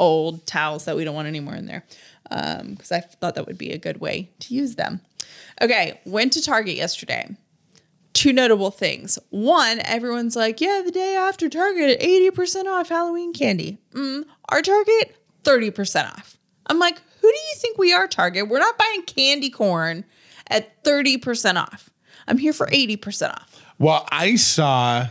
[0.00, 1.84] old towels that we don't want anymore in there,
[2.24, 5.00] because I thought that would be a good way to use them.
[5.62, 7.28] Okay, went to Target yesterday.
[8.12, 9.18] Two notable things.
[9.30, 13.78] One, everyone's like, yeah, the day after Target, 80% off Halloween candy.
[13.92, 16.38] Mm, our Target, 30% off.
[16.68, 18.48] I'm like, who do you think we are, Target?
[18.48, 20.04] We're not buying candy corn
[20.48, 21.90] at 30% off.
[22.28, 23.62] I'm here for 80% off.
[23.78, 25.08] Well, I saw.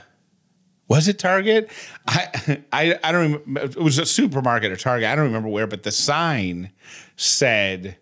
[0.87, 1.71] Was it Target?
[2.07, 3.61] I I I don't remember.
[3.61, 5.09] It was a supermarket or Target.
[5.09, 6.71] I don't remember where, but the sign
[7.15, 7.97] said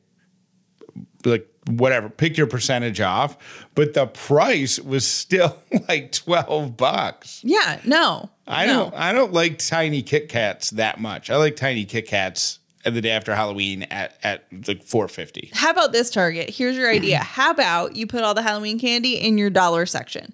[1.23, 3.37] like whatever, pick your percentage off,
[3.75, 7.41] but the price was still like twelve bucks.
[7.43, 8.29] Yeah, no.
[8.47, 8.73] I no.
[8.73, 11.29] don't I don't like tiny Kit Kats that much.
[11.29, 15.49] I like tiny Kit Kats the day after Halloween at at like four fifty.
[15.53, 16.49] How about this, Target?
[16.49, 17.19] Here's your idea.
[17.19, 20.33] How about you put all the Halloween candy in your dollar section?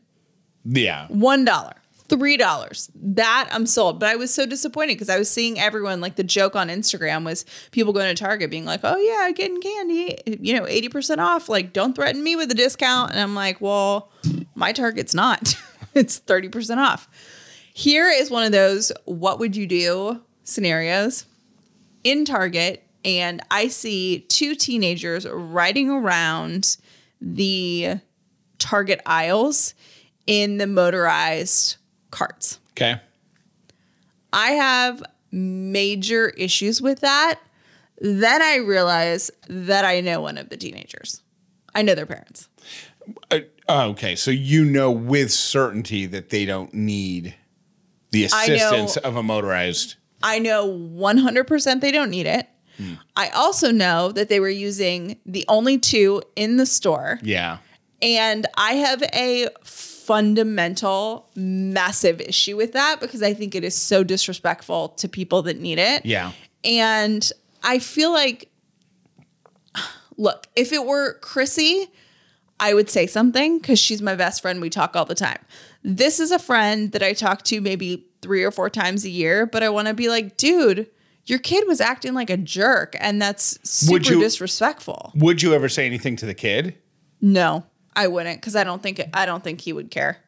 [0.66, 1.08] Yeah.
[1.08, 1.74] one dollar
[2.10, 2.90] three dollars.
[2.96, 4.00] That i'm sold.
[4.00, 7.24] But i was so disappointed because i was seeing everyone like the joke on instagram
[7.24, 11.50] was people going to target being like oh yeah getting candy you know 80% off.
[11.50, 13.12] Like don't threaten me with a discount.
[13.12, 14.12] And i'm like well
[14.56, 15.56] my target's not.
[15.96, 17.10] It's 30% off.
[17.74, 21.26] Here is one of those what would you do scenarios
[22.04, 26.78] in target and I see two teenagers riding around
[27.22, 28.00] the
[28.58, 29.74] Target aisles
[30.28, 31.78] in the motorized
[32.12, 32.60] carts.
[32.72, 33.00] Okay.
[34.32, 37.40] I have major issues with that.
[38.02, 41.22] Then I realize that I know one of the teenagers.
[41.76, 42.48] I know their parents.
[43.30, 44.16] Uh, oh, okay.
[44.16, 47.36] So you know with certainty that they don't need
[48.12, 49.96] the I know- assistance of a motorized.
[50.22, 52.48] I know 100% they don't need it.
[53.18, 57.20] I also know that they were using the only two in the store.
[57.22, 57.58] Yeah.
[58.02, 59.50] And I have a
[60.10, 65.60] fundamental, massive issue with that because I think it is so disrespectful to people that
[65.60, 66.04] need it.
[66.04, 66.32] Yeah.
[66.64, 68.50] And I feel like,
[70.18, 71.90] look, if it were Chrissy,
[72.60, 74.60] I would say something because she's my best friend.
[74.60, 75.38] We talk all the time.
[75.84, 79.46] This is a friend that I talk to maybe three or four times a year,
[79.46, 80.88] but I want to be like, dude,
[81.28, 85.12] your kid was acting like a jerk, and that's super Would you- disrespectful.
[85.14, 86.74] Would you ever say anything to the kid?
[87.22, 87.64] No,
[88.00, 90.20] I wouldn't because I don't think I don't think he would care.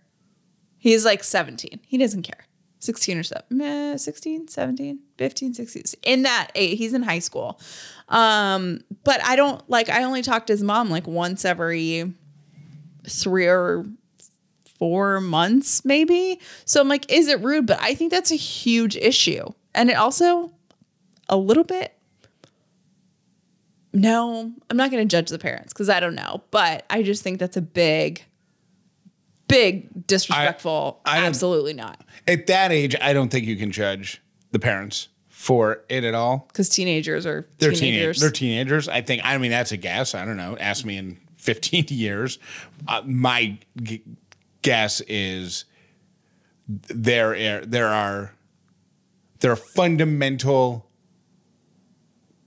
[0.77, 1.79] He's like 17.
[1.87, 2.45] He doesn't care.
[2.79, 3.39] 16 or so.
[3.49, 5.83] Meh, 16, 17, 15, 16.
[6.03, 7.61] In that age, he's in high school.
[8.09, 12.13] Um, but I don't like I only talk to his mom like once every
[13.07, 13.85] three or
[14.77, 16.41] four months, maybe.
[16.65, 17.67] So I'm like, is it rude?
[17.67, 19.45] But I think that's a huge issue.
[19.73, 20.51] And it also
[21.29, 21.95] a little bit
[23.93, 27.23] no, I'm not going to judge the parents because I don't know, but I just
[27.23, 28.23] think that's a big,
[29.47, 31.01] big disrespectful.
[31.05, 35.09] I don't- Absolutely not, At that age, I don't think you can judge the parents
[35.29, 36.45] for it at all.
[36.49, 37.79] because teenagers are They're teenagers.
[37.79, 38.19] teenagers.
[38.21, 38.87] They're teenagers.
[38.87, 39.21] I think.
[39.25, 40.13] I mean, that's a guess.
[40.15, 40.55] I don't know.
[40.59, 42.37] Ask me in 15 years.
[42.87, 44.03] Uh, my g-
[44.61, 45.65] guess is
[46.67, 47.65] there.
[47.65, 48.33] There are
[49.39, 50.87] there are fundamental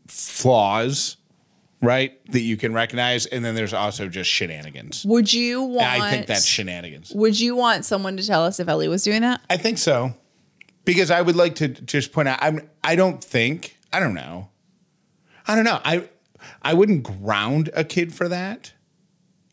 [0.07, 1.17] flaws,
[1.85, 5.05] right, that you can recognize, and then there's also just shenanigans.
[5.05, 5.87] would you want?
[5.87, 7.13] I think that's shenanigans.
[7.15, 9.41] Would you want someone to tell us if Ellie was doing that?
[9.51, 10.15] I think so.
[10.85, 14.51] Because I would like to just point out I'm I don't think I don't know.
[15.47, 15.81] I don't know.
[15.85, 16.09] I
[16.63, 18.73] I wouldn't ground a kid for that.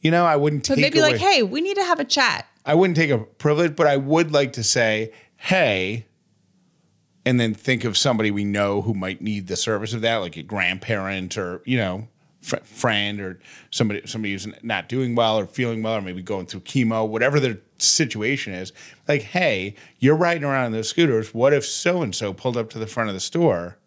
[0.01, 2.47] You know, I wouldn't But maybe away, like, hey, we need to have a chat.
[2.65, 6.07] I wouldn't take a privilege, but I would like to say, hey,
[7.25, 10.37] and then think of somebody we know who might need the service of that, like
[10.37, 12.07] a grandparent or, you know,
[12.41, 16.45] fr- friend or somebody somebody who's not doing well or feeling well or maybe going
[16.45, 18.73] through chemo, whatever their situation is.
[19.07, 21.33] Like, hey, you're riding around in those scooters.
[21.33, 23.77] What if so and so pulled up to the front of the store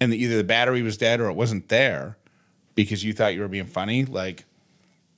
[0.00, 2.16] and either the battery was dead or it wasn't there
[2.74, 4.04] because you thought you were being funny?
[4.04, 4.44] Like,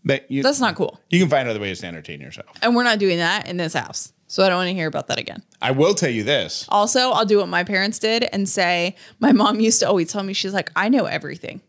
[0.04, 1.00] that you, That's not cool.
[1.10, 2.48] you can find other ways to entertain yourself.
[2.60, 4.12] And we're not doing that in this house.
[4.26, 5.42] So I don't want to hear about that again.
[5.60, 6.66] I will tell you this.
[6.70, 10.22] Also, I'll do what my parents did and say, my mom used to always tell
[10.22, 11.60] me, she's like, I know everything.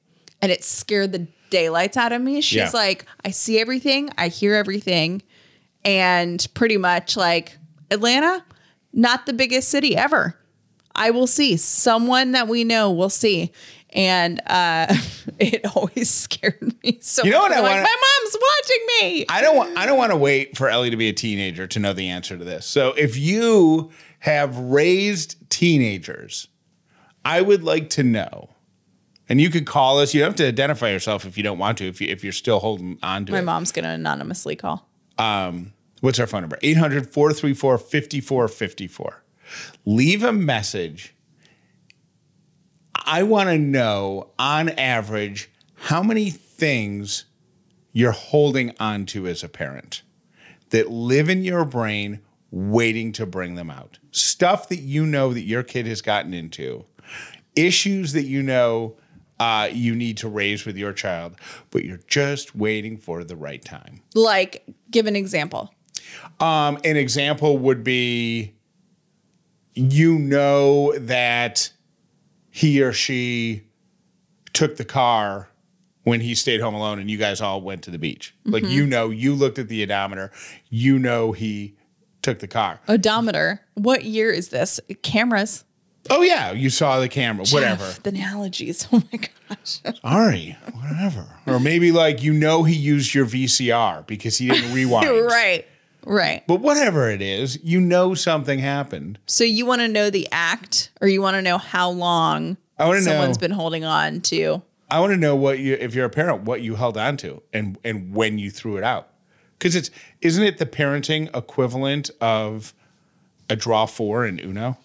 [0.44, 2.42] And it scared the daylights out of me.
[2.42, 2.70] She's Yeah.
[2.74, 5.22] like, I see everything, I hear everything.
[5.86, 7.58] And pretty much like
[7.90, 8.44] Atlanta,
[8.92, 10.38] not the biggest city ever.
[10.96, 11.56] I will see.
[11.58, 13.52] Someone that we know We'll see.
[13.92, 14.94] And uh,
[15.40, 17.52] it always scared me so You know what.
[17.54, 19.26] I Like, wanna- my mom's watching me.
[19.30, 21.80] I don't want I don't want to wait for Ellie to be a teenager to
[21.80, 22.66] know the answer to this.
[22.66, 26.48] So if you have raised teenagers,
[27.24, 28.50] I would like to know.
[29.30, 30.14] And you could call us.
[30.14, 31.88] You don't have to identify yourself if you don't want to.
[31.88, 33.44] If you if you're still holding on to my it.
[33.44, 34.88] mom's going to anonymously call.
[35.18, 36.60] Um, what's our phone number?
[36.62, 39.24] 800 434 5454.
[39.86, 41.16] Leave a message.
[43.06, 47.26] I want to know, on average, how many things
[47.92, 50.02] you're holding on to as a parent
[50.72, 54.00] that live in your brain waiting to bring them out.
[54.12, 56.86] Stuff that you know that your kid has gotten into,
[57.56, 58.96] issues that you know
[59.44, 61.36] uh, you need to raise with your child,
[61.70, 64.02] but you're just waiting for the right time.
[64.16, 65.74] Like, give an example.
[66.40, 68.54] Um, an example would be
[69.74, 71.72] you know that
[72.52, 73.64] he or she
[74.54, 75.50] took the car
[76.04, 78.34] when he stayed home alone and you guys all went to the beach.
[78.46, 80.32] Like you know, you looked at the odometer,
[80.70, 81.76] you know he
[82.22, 82.80] took the car.
[82.88, 83.62] Odometer.
[83.74, 84.80] What year is this?
[85.02, 85.66] Cameras.
[86.10, 87.86] Oh yeah, you saw the camera, whatever.
[87.86, 88.88] Jeff, the analogies.
[88.94, 89.80] Oh my gosh.
[90.02, 91.26] Sorry, whatever.
[91.46, 95.10] Or maybe like you know he used your VCR because he didn't rewind.
[95.26, 95.66] right.
[96.06, 96.44] Right.
[96.48, 99.20] But whatever it is, you know something happened.
[99.26, 102.86] So you want to know the act or you want to know how long I
[102.88, 104.62] wanna someone's know- been holding on to.
[104.92, 107.42] I want to know what you, if you're a parent, what you held on to
[107.54, 109.08] and and when you threw it out,
[109.58, 109.90] because it's
[110.22, 112.74] isn't it the parenting equivalent of
[113.50, 114.78] a draw four in Uno?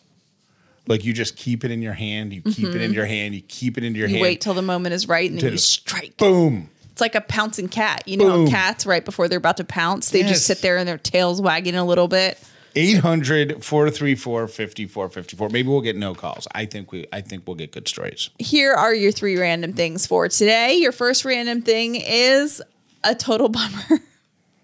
[0.89, 3.43] Like you just keep it in your hand, you keep it in your hand, you
[3.43, 4.15] keep it in your Mm-hmm.
[4.15, 4.23] You hand.
[4.23, 6.17] wait till the moment is right and then you strike.
[6.17, 6.71] boom.
[6.91, 8.03] It's like a pouncing cat.
[8.07, 8.49] You know, Boom.
[8.49, 10.31] cats right before they're about to pounce, they Yes.
[10.31, 12.39] just sit there and their tails wagging a little bit.
[12.75, 15.49] 800 434 5454.
[15.51, 16.47] Maybe we'll get no calls.
[16.55, 18.31] I think we I think we'll get good stories.
[18.39, 20.75] Here are your three random things for today.
[20.75, 22.63] Your first random thing is
[23.05, 24.01] a total bummer,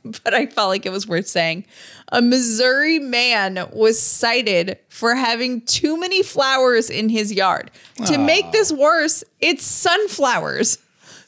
[0.25, 1.65] but I felt like it was worth saying.
[2.13, 7.71] A Missouri man was cited for having too many flowers in his yard.
[8.07, 10.79] To make this worse, it's sunflowers.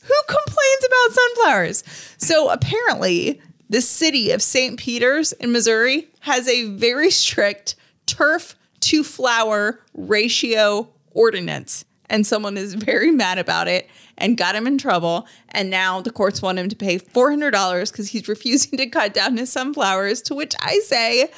[0.03, 1.85] Who complains about sunflowers?
[2.19, 4.79] So apparently, the city of St.
[4.79, 7.75] Peters in Missouri has a very strict
[8.07, 11.85] turf to flower ratio ordinance.
[12.09, 13.89] And someone is very mad about it
[14.19, 15.27] and got him in trouble.
[15.51, 19.37] And now the courts want him to pay $400 because he's refusing to cut down
[19.37, 20.23] his sunflowers.
[20.23, 21.31] To which I say,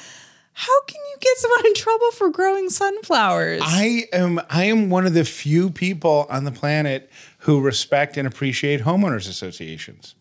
[0.53, 3.61] how can you get someone in trouble for growing sunflowers?
[3.63, 7.09] I am I am one of the few people on the planet
[7.39, 10.15] who respect and appreciate homeowners associations.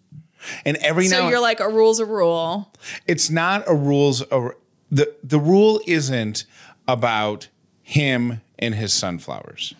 [0.64, 2.72] And every so now you're like, a rule's a rule.
[3.06, 4.50] it's not a rules a,
[4.90, 6.44] the the rule isn't
[6.86, 7.48] about
[7.82, 9.74] him and his sunflowers.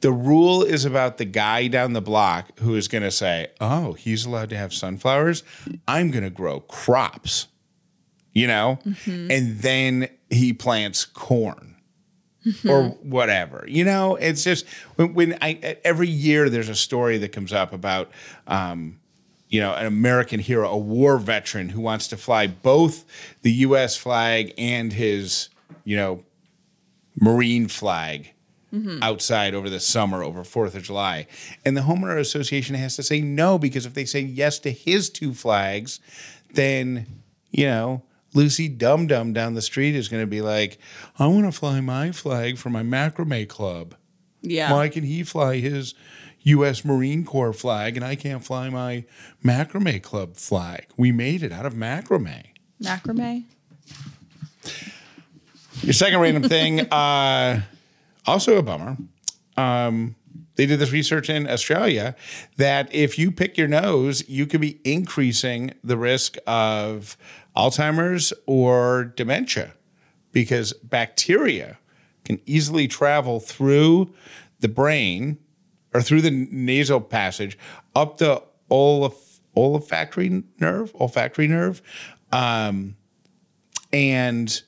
[0.00, 3.92] The rule is about the guy down the block who is going to say, "Oh,
[3.92, 5.42] he's allowed to have sunflowers.
[5.86, 7.48] I'm going to grow crops."
[8.32, 8.78] You know?
[9.06, 11.76] And then he plants corn
[12.66, 13.64] or whatever.
[13.66, 17.72] You know, it's just when, when I every year there's a story that comes up
[17.72, 18.10] about
[18.46, 19.00] um,
[19.50, 23.04] you know, an American hero, a war veteran who wants to fly both
[23.42, 23.96] the U.S.
[23.96, 25.48] flag and his,
[25.84, 26.22] you know,
[27.20, 28.32] Marine flag
[29.02, 31.26] outside over the summer over Fourth of July,
[31.64, 35.10] and the homeowner association has to say no because if they say yes to his
[35.10, 36.00] two flags,
[36.54, 37.06] then
[37.50, 38.02] you know.
[38.32, 40.78] Lucy Dum Dum down the street is going to be like,
[41.18, 43.96] I want to fly my flag for my macrame club.
[44.40, 44.72] Yeah.
[44.72, 45.94] Why can he fly his
[46.42, 46.84] U.S.
[46.84, 49.04] Marine Corps flag and I can't fly my
[49.44, 50.86] macrame club flag?
[50.96, 52.44] We made it out of macrame.
[52.80, 53.44] Macrame.
[55.82, 57.62] Your second random thing, uh,
[58.26, 58.96] also a bummer.
[59.56, 60.16] Um,
[60.56, 62.14] they did this research in Australia
[62.56, 67.16] that if you pick your nose, you could be increasing the risk of
[67.56, 69.74] Alzheimer's or dementia
[70.32, 71.78] because bacteria
[72.24, 74.12] can easily travel through
[74.60, 75.38] the brain
[75.92, 77.58] or through the nasal passage
[77.94, 81.82] up the olf- olfactory nerve, olfactory nerve,
[82.32, 82.96] um,
[83.92, 84.62] and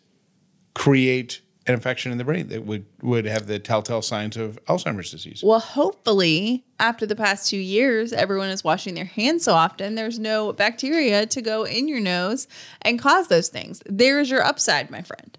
[0.74, 5.10] create an infection in the brain that would would have the telltale signs of Alzheimer's
[5.10, 5.42] disease.
[5.44, 10.18] Well, hopefully, after the past two years, everyone is washing their hands so often, there's
[10.18, 12.48] no bacteria to go in your nose
[12.82, 13.82] and cause those things.
[13.86, 15.38] There's your upside, my friend.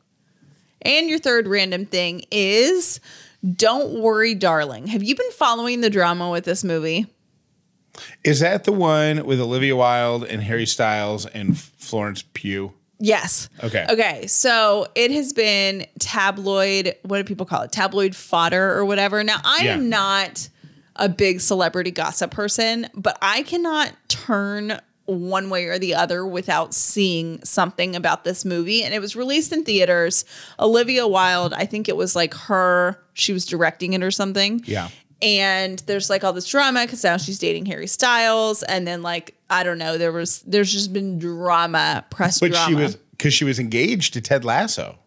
[0.82, 3.00] And your third random thing is
[3.56, 4.88] Don't Worry, Darling.
[4.88, 7.08] Have you been following the drama with this movie?
[8.24, 12.74] Is that the one with Olivia Wilde and Harry Styles and Florence Pugh?
[13.00, 13.50] Yes.
[13.64, 13.86] Okay.
[13.90, 14.28] Okay.
[14.28, 17.72] So it has been tabloid, what do people call it?
[17.72, 19.24] Tabloid fodder or whatever.
[19.24, 20.48] Now, I am not
[20.96, 26.74] a big celebrity gossip person, but I cannot turn one way or the other without
[26.74, 28.84] seeing something about this movie.
[28.84, 30.24] And it was released in theaters.
[30.60, 34.62] Olivia Wilde, I think it was like her, she was directing it or something.
[34.66, 34.88] Yeah.
[35.24, 38.62] And there's like all this drama because now she's dating Harry Styles.
[38.64, 42.68] And then like, I don't know, there was, there's just been drama, press But drama.
[42.68, 44.98] she was because she was engaged to Ted Lasso.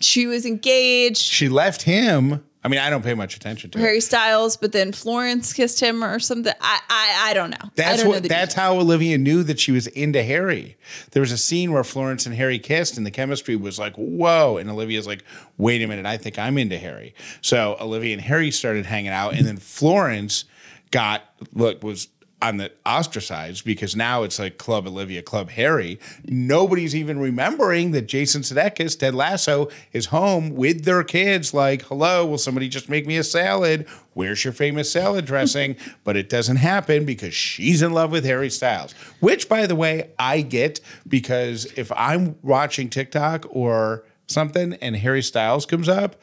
[0.00, 1.18] she was engaged.
[1.20, 2.44] She left him.
[2.64, 4.02] I mean, I don't pay much attention to Harry it.
[4.02, 6.52] Styles, but then Florence kissed him or something.
[6.60, 7.70] I I, I don't know.
[7.74, 8.22] That's don't what.
[8.22, 10.78] the That's how Olivia knew that she was into Harry.
[11.10, 14.56] There was a scene where Florence and Harry kissed, and the chemistry was like, "Whoa!"
[14.56, 15.22] And Olivia's like,
[15.58, 19.34] "Wait a minute, I think I'm into Harry." So Olivia and Harry started hanging out,
[19.34, 20.46] and then Florence
[20.90, 22.08] got look was
[22.44, 25.98] on the ostracized because now it's like Club Olivia, Club Harry.
[26.26, 31.54] Nobody's even remembering that Jason Sudeikis, Ted Lasso, is home with their kids.
[31.54, 33.88] Like, hello, will somebody just make me a salad?
[34.12, 35.76] Where's your famous salad dressing?
[36.04, 40.10] but it doesn't happen because she's in love with Harry Styles, which, by the way,
[40.18, 46.20] I get because if I'm watching TikTok or something and Harry Styles comes up,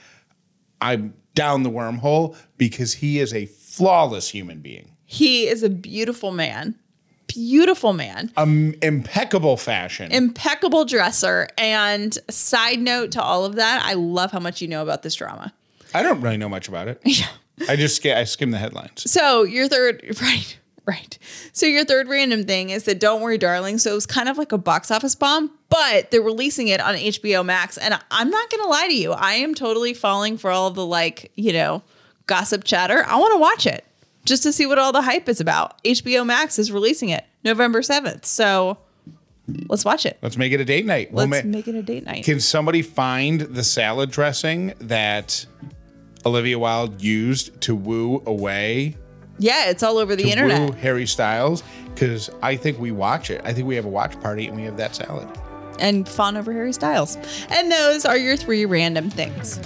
[0.79, 4.91] I'm down the wormhole because he is a flawless human being.
[5.11, 6.75] He is a beautiful man.
[7.27, 8.31] Beautiful man.
[8.37, 10.09] um, impeccable fashion.
[10.09, 11.49] Impeccable dresser.
[11.57, 15.15] And side note to all of that, I love how much you know about this
[15.15, 15.53] drama.
[15.93, 17.01] I don't really know much about it.
[17.67, 19.11] I just sk- I skim the headlines.
[19.11, 20.57] So your third, right?
[20.85, 21.17] Right.
[21.51, 23.79] So your third random thing is that Don't Worry Darling.
[23.79, 26.95] So it was kind of like a box office bomb, but they're releasing it on
[26.95, 27.77] HBO Max.
[27.77, 29.11] And I'm not going to lie to you.
[29.11, 31.83] I am totally falling for all the like, you know,
[32.27, 33.03] gossip chatter.
[33.05, 33.85] I want to watch it
[34.25, 35.83] just to see what all the hype is about.
[35.83, 38.25] HBO Max is releasing it November 7th.
[38.25, 38.77] So
[39.67, 40.17] let's watch it.
[40.21, 41.11] Let's make it a date night.
[41.11, 42.23] We'll Let's ma- make it a date night.
[42.23, 45.45] Can somebody find the salad dressing that
[46.25, 48.95] Olivia Wilde used to woo away
[49.39, 50.69] yeah, it's all over the to internet.
[50.69, 51.63] woo Harry Styles?
[51.95, 53.41] Because I think we watch it.
[53.43, 55.27] I think we have a watch party and we have that salad.
[55.79, 57.17] and fawn over Harry Styles.
[57.49, 59.59] And those are your three random things.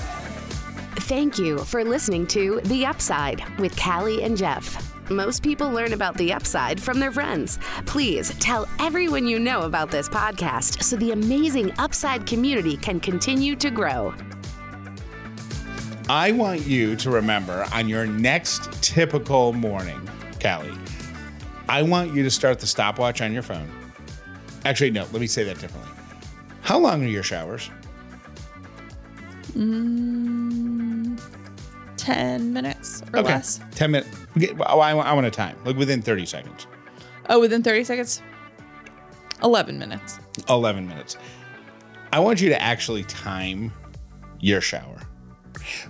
[1.00, 4.94] Thank you for listening to The Upside with Callie and Jeff.
[5.12, 7.60] Most people learn about the upside from their friends.
[7.86, 13.56] Please tell everyone you know about this podcast so the amazing upside community can continue
[13.56, 14.16] to grow.
[16.10, 20.10] I want you to remember on your next typical morning,
[20.42, 20.74] Callie,
[21.68, 23.70] I want you to start the stopwatch on your phone.
[24.64, 25.92] Actually, no, let me say that differently.
[26.62, 27.70] How long are your showers?
[29.56, 30.15] Mm,
[32.06, 33.34] 10 minutes or Okay.
[33.34, 33.60] less.
[33.72, 34.10] 10 minutes.
[34.56, 36.68] Well, I, I want a time, like within 30 seconds.
[37.30, 38.22] Oh, within 30 seconds?
[39.44, 40.20] 11 minutes.
[40.48, 41.18] 11 minutes.
[42.14, 43.74] I want you to actually time
[44.40, 45.00] your shower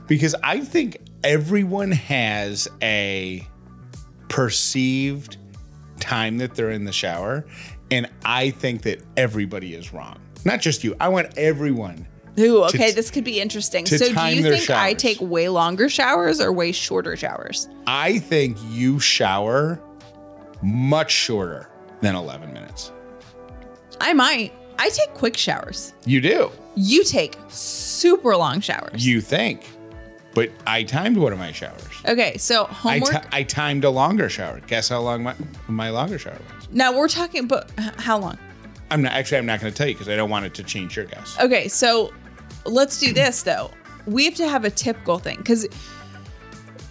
[0.08, 3.46] because I think everyone has a
[4.30, 5.38] perceived
[6.00, 7.46] time that they're in the shower.
[7.92, 10.20] And I think that everybody is wrong.
[10.46, 10.96] Not just you.
[11.00, 12.08] I want everyone.
[12.38, 13.86] Ooh, okay, t- this could be interesting.
[13.86, 17.70] So, do you think I take way longer showers or way shorter showers?
[17.88, 19.80] I think you shower
[20.62, 21.70] much shorter
[22.02, 22.92] than 11 minutes.
[24.02, 24.54] I might.
[24.78, 25.94] I take quick showers.
[26.06, 26.52] You do.
[26.76, 29.06] You take super long showers.
[29.08, 29.66] You think.
[30.34, 31.82] But I timed one of my showers.
[32.06, 33.24] okay, so I, homework.
[33.24, 34.60] ti- I timed a longer shower.
[34.68, 35.34] Guess how long my,
[35.70, 36.68] my longer shower was?
[36.72, 38.38] now we're talking, but how long?
[38.92, 39.38] I'm not actually.
[39.38, 41.40] I'm not going to tell you because I don't want it to change your guess.
[41.40, 42.12] Okay, so
[42.66, 43.72] let's do this though.
[44.06, 45.68] We have to have a typical thing because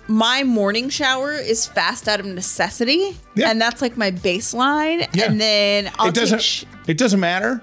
[0.09, 3.51] my morning shower is fast out of necessity, Yeah.
[3.51, 5.09] and that's like my baseline.
[5.15, 5.25] Yeah.
[5.31, 6.43] And then I'll it doesn't.
[6.43, 7.63] Sh- it doesn't matter.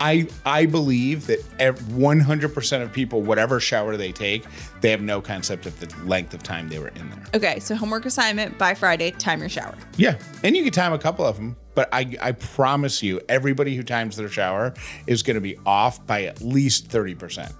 [0.00, 4.44] I I believe that ev- 100% of people, whatever shower they take,
[4.80, 7.22] they have no concept of the length of time they were in there.
[7.34, 9.10] okay, so homework assignment by Friday.
[9.12, 9.74] Time your shower.
[9.96, 13.74] Yeah, and you can time a couple of them, but I I promise you, everybody
[13.76, 14.74] who times their shower
[15.06, 17.52] is going to be off by at least 30%.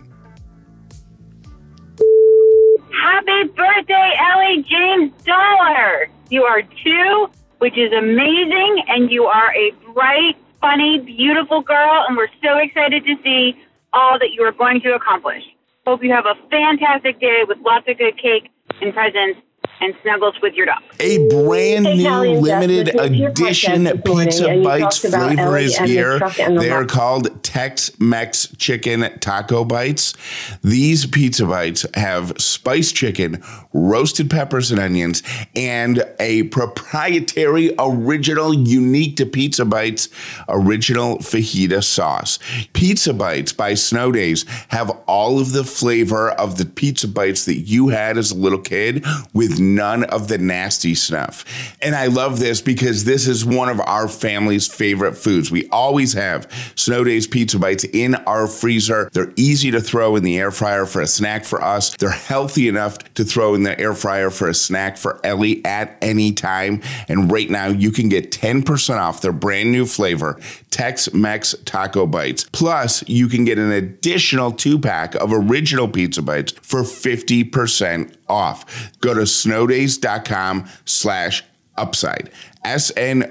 [3.03, 6.09] Happy birthday, Ellie James Dauler!
[6.31, 7.29] You are two,
[7.59, 13.05] which is amazing, and you are a bright, funny, beautiful girl, and we're so excited
[13.05, 13.55] to see
[13.93, 15.43] all that you are going to accomplish.
[15.87, 18.51] Hope you have a fantastic day with lots of good cake
[18.81, 19.41] and presents
[19.81, 20.83] and snuggles with your dog.
[21.01, 24.99] A brand Hey, new Callie limited listening to your edition podcast this morning, Pizza Bites
[24.99, 26.19] flavor is here.
[26.19, 30.15] the They are called Tex Mex Chicken Taco Bites.
[30.63, 35.23] These pizza bites have spiced chicken, roasted peppers and onions,
[35.55, 40.09] and a proprietary, original, unique to Pizza Bites
[40.49, 42.39] original fajita sauce.
[42.73, 47.59] Pizza Bites by Snow Days have all of the flavor of the pizza bites that
[47.61, 51.45] you had as a little kid with none of the nasty stuff.
[51.81, 55.51] And I love this because this is one of our family's favorite foods.
[55.51, 59.11] We always have Snow Days pizza bites in our freezer.
[59.13, 61.97] They're easy to throw in the air fryer for a snack for us.
[61.97, 65.97] They're healthy enough to throw in the air fryer for a snack for Ellie at
[66.03, 66.83] any time.
[67.09, 70.39] And right now you can get 10% off their brand new flavor,
[70.71, 72.45] Tex Mex Taco Bites.
[72.53, 78.99] Plus, you can get an additional two pack of original pizza bites for 50% off.
[79.01, 81.45] Go to snowdays.com slash
[81.77, 82.31] upside.
[82.65, 83.27] S-N-O-W-D-A-Y-S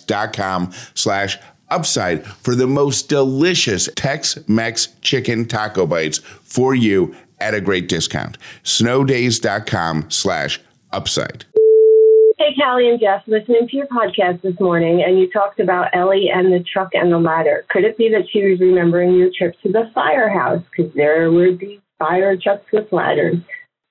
[0.00, 1.38] dot com slash
[1.70, 8.36] upside for the most delicious Tex-Mex chicken taco bites for you at a great discount.
[8.64, 10.60] Snowdays.com slash
[10.92, 11.44] upside.
[12.38, 16.30] Hey, Callie and Jeff, listening to your podcast this morning, and you talked about Ellie
[16.34, 17.66] and the truck and the ladder.
[17.68, 20.62] Could it be that she was remembering your trip to the firehouse?
[20.70, 23.36] Because there were these fire trucks with ladders.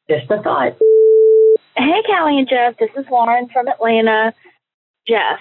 [0.10, 0.76] Just a thought.
[1.78, 4.34] Hey, Callie and Jeff, this is Lauren from Atlanta.
[5.08, 5.40] Jeff,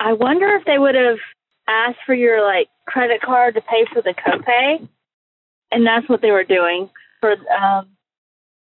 [0.00, 1.18] I wonder if they would have
[1.68, 4.88] asked for your like credit card to pay for the copay,
[5.70, 6.88] and that's what they were doing
[7.20, 7.88] for um,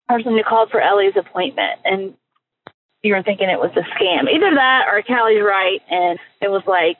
[0.07, 2.13] person who called for Ellie's appointment, and
[3.01, 4.29] you were thinking it was a scam.
[4.31, 6.97] Either that, or Callie's right, and it was like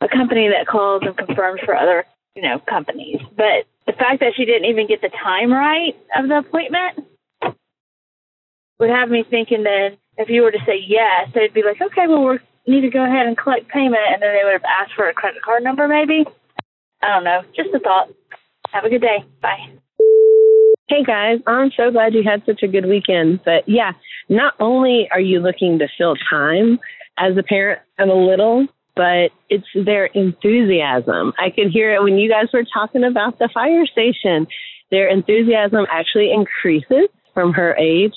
[0.00, 3.20] a company that calls and confirms for other you know companies.
[3.36, 7.06] But the fact that she didn't even get the time right of the appointment
[8.78, 12.06] would have me thinking then if you were to say yes, they'd be like, okay,
[12.06, 14.94] well, we need to go ahead and collect payment, and then they would have asked
[14.94, 16.24] for a credit card number, maybe.
[17.02, 17.42] I don't know.
[17.54, 18.08] Just a thought.
[18.72, 19.24] Have a good day.
[19.42, 19.68] Bye.
[20.88, 23.40] Hey guys, I'm so glad you had such a good weekend.
[23.44, 23.92] But yeah,
[24.28, 26.78] not only are you looking to fill time
[27.18, 28.66] as a parent of a little,
[28.96, 31.32] but it's their enthusiasm.
[31.38, 34.46] I could hear it when you guys were talking about the fire station.
[34.90, 38.14] Their enthusiasm actually increases from her age.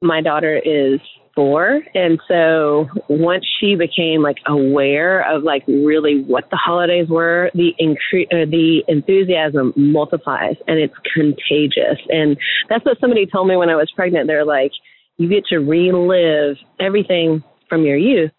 [0.00, 1.00] My daughter is
[1.34, 1.80] four.
[1.94, 7.74] And so once she became like aware of like really what the holidays were, the
[7.80, 11.98] incre- uh, the enthusiasm multiplies and it's contagious.
[12.08, 12.36] And
[12.68, 14.26] that's what somebody told me when I was pregnant.
[14.26, 14.72] They're like,
[15.18, 18.32] you get to relive everything from your youth.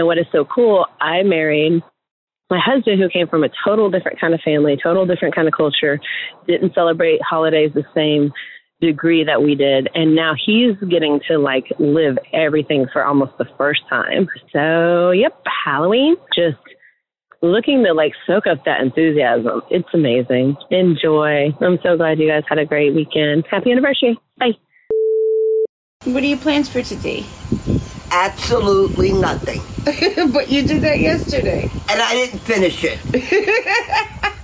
[0.00, 1.82] And what is so cool, I married
[2.48, 5.52] my husband who came from a total different kind of family, total different kind of
[5.54, 6.00] culture,
[6.46, 8.32] didn't celebrate holidays the same
[8.80, 9.90] degree that we did.
[9.94, 14.26] And now he's getting to like live everything for almost the first time.
[14.54, 16.56] So yep halloween just
[17.42, 19.60] looking to like soak up that enthusiasm.
[19.70, 20.56] It's amazing.
[20.70, 21.50] Enjoy.
[21.60, 23.44] I'm so glad you guys had a great weekend.
[23.50, 24.18] Happy anniversary.
[24.38, 24.52] Bye.
[26.04, 27.26] What are your plans for today?
[28.10, 29.62] Absolutely nothing.
[30.32, 31.70] but you did that yesterday.
[31.88, 32.98] And I didn't finish it.